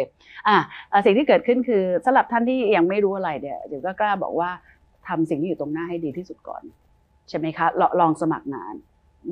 [0.48, 0.58] อะ
[0.92, 4.50] อะสิ่งที่เกิดขึ้นคือสำหรับท่านที่ยังไม่รู้อะไรเนี่ยจิมก็กล้าบอกว่า
[5.08, 6.64] ทำสิ่งที่อยู่ตรงหน้าให้ดีที่สุดก่อน
[7.30, 8.74] ใช่ไหมคะลลองสมัครงาน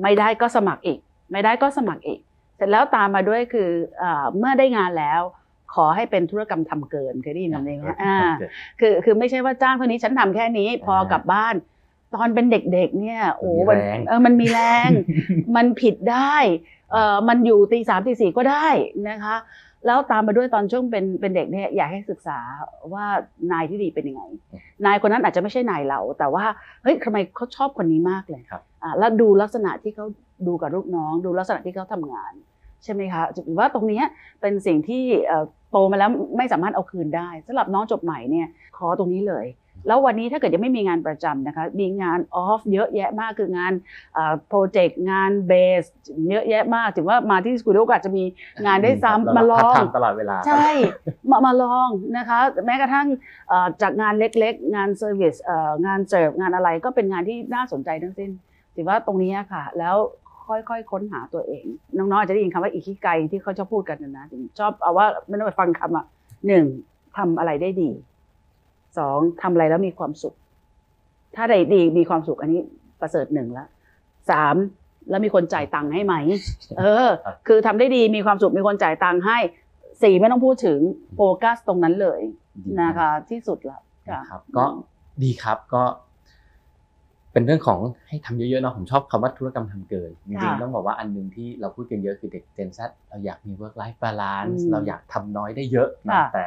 [0.02, 0.98] ไม่ได้ก็สมัครอีก
[1.32, 2.20] ไม่ได้ก็สมัครอีก
[2.56, 3.70] เสร็จแล้วตามมาด้วยคือ
[4.02, 5.20] อาเมื่อได้งานแล้ว
[5.74, 8.18] ขอให้เป็นธุรกรรมทำเกินเคยได้ยินคำนี้ไหมอ่า
[8.80, 11.54] คือคือไม่ใช่ว่าจ้างเท่านี้ฉันทำแค่นี้ พอกลับบ้าน
[12.14, 14.90] ตอนเป็นเด็กๆเนี่ยโอ้มันมีมันแรงเออมันมีแรง
[15.56, 16.36] มันผิดได้
[16.92, 18.66] เออมันอยู่ตีสามตีสี่ก็ได้
[19.08, 19.36] นะคะ
[19.86, 22.38] แล้วตามมาด้วยตอนช่วงเป็นเป็นเด็กเนี่ยอยากให้ศึกษา
[22.92, 23.06] ว่า
[23.52, 24.22] นายที่ดีเป็นยังไง
[24.86, 26.44] นายคนนั้นอาจจะไม่ใช่นายเรา แต่ว่า
[26.82, 30.06] เฮ้ยทำไมเขาชอบคนนี้มากเลยครับอ่าแล้วดูลักษณะที่เขา
[30.46, 32.32] ดูกับลูกน้อง ดูลักษณะที่เขาทำงาน
[32.84, 34.04] ใช่ไหมคะถือว่าตรงเนี้ย
[34.40, 39.46] เป็นสิ่งที่เอ่อโตมาแล้วไม่สามารถเอาคืนได้สำหรับน้องจบใหม่เนี่ยขอตรงนี้เลย
[39.86, 43.72] แล้ววันนี้ถ้าเกิดยังไม่มีงานประจำนะคะ มีงานออฟเยอะแยะมากคืองาน
[44.48, 45.52] โปรเจกต์งานเบ
[45.82, 45.84] ส
[46.30, 48.24] เยอะแยะมากถือว่ามาที่สกูดิโอก็อาจจะมี
[48.66, 50.68] งานได้ซ้ำมาลองทำตลอดเวลาใช่
[51.30, 53.06] มามาลองนะคะแม้กระทั่ง
[53.48, 58.30] เอ่อจากงานเล็กๆ งานเซอร์วิสเอ่องานเสิร์ฟงานอะไรก็เป็นงานที่น่าสนใจทั้งสิ้น
[58.76, 59.96] ถือว่าตรงนี้ค่ะ แล้ว
[60.48, 61.64] ค่อยๆ ค้นหาตัวเอง
[61.96, 66.06] น้องๆอาจจะได้ยินคำว่าอิคิไกที่เขาชอบพูดกันนะนะถึงชอบเอาว่าไม่ต้องไปฟังคำอะ
[66.46, 66.64] หนึ่ง
[67.16, 67.90] ทำอะไรได้ดี
[68.98, 70.34] สองทำอะไรแล้วมีความสุข
[71.36, 72.60] ถ้าใดดีมีความสุขอันนี้
[73.00, 73.66] ประเสริฐหนึ่งละ
[74.30, 74.56] สาม
[75.10, 76.14] แล้วมีคนจ่ายตังค์ให้ไหม
[76.78, 79.38] เออครับคือทำได้ดีมีความสุขมีคนจ่ายตังค์ให้
[80.02, 80.78] สี่ไม่ต้องพูดถึง
[81.14, 82.20] โฟกัสตรงนั้นเลย
[82.64, 83.78] ดีนะคะ ที่สุดละ
[84.08, 84.64] ค่ะนะครับ ก็
[85.22, 85.82] ดีครับก็
[87.32, 92.78] เป็นเรื่องของให้ทำเยอะๆเนาะผมชอบคำว่าธุรกรรมทำเกินจริงๆต้องบอกว่าอันหนึงที่เราพูดกันเยอะคือเด็ก Gen Z
[93.08, 96.44] เราอยากมี work life balance อืมเราอยากทำน้อยได้เยอะนะค่ะแต่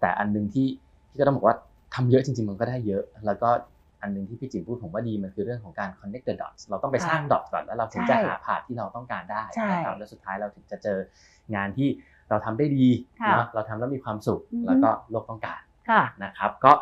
[0.00, 0.66] แต่อันหนึงที่
[1.10, 1.56] ที่ก็ต้องบอกว่า
[1.94, 3.50] ทำเยอะจริง ๆ มันก็ได้เยอะ แล้วก็
[4.02, 10.98] อันหนึงที่พี่จิ๋มพูดผมว่าดีมันคือเรื่องของการ connect the dots เราต้องไปสร้าง dots ก่อนแล้วเราถึงจะใช่หาผ่านที่เราต้องการได้ใช่นะครับแล้วสุดท้ายเราถึงจะเจอ
[11.54, 11.88] งานที่
[12.30, 12.88] เราทำได้ดี
[13.20, 16.72] ค่ะเนาะเราทำแล้วมีความสุขอือฮึแล้วก็โลกต้องการค่ะนะครับ ก็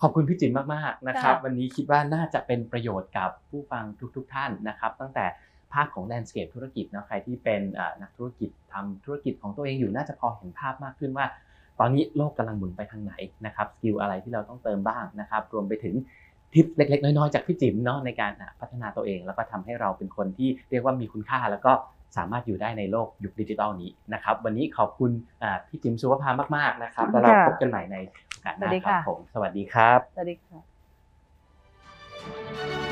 [0.00, 3.84] ขอบคุณพี่จิ๋มมากๆนะครับค่ะวันนี้คิดว่าน่าจะเป็นประโยชน์กับผู้ฟัง
[4.16, 5.26] ทุก ๆ ท่านนะครับ ตั้งแต่
[5.72, 11.26] ภาคของแลนด์สเคปธุรกิจนะใครที่เป็นเอ่อนักธุรกิจทำธุรกิจของตัวเองอยู่น่าจะพอเห็นภาพมากขึ้นว่า
[11.80, 13.12] ตอนนี้โลกกำลังหมุนไปทางไหน
[13.46, 15.94] นะครับสกิลอะไรที่เราต้องเติมบ้างนะครับ รวมไปถึง
[16.54, 21.72] ทิปเล็กๆ น้อยๆจากพี่จิ๋มเนาะในการพัฒนาตัวเอง แล้วก็ทำให้เราเป็นคนที่เรียกว่ามีคุณค่า แล้วก็
[22.16, 25.10] สามารถอยู่ได้ในโลกยุคดิจิทัลนี้นะครับ วันนี้ขอบคุณ
[25.68, 27.96] พี่จิ๋มสุภาพมากๆนะครับแล้วเราพบกันใหม่ใน
[28.30, 32.87] โอกาสหน้าครับผมสวัสดีครับ สวัสดีค่ะ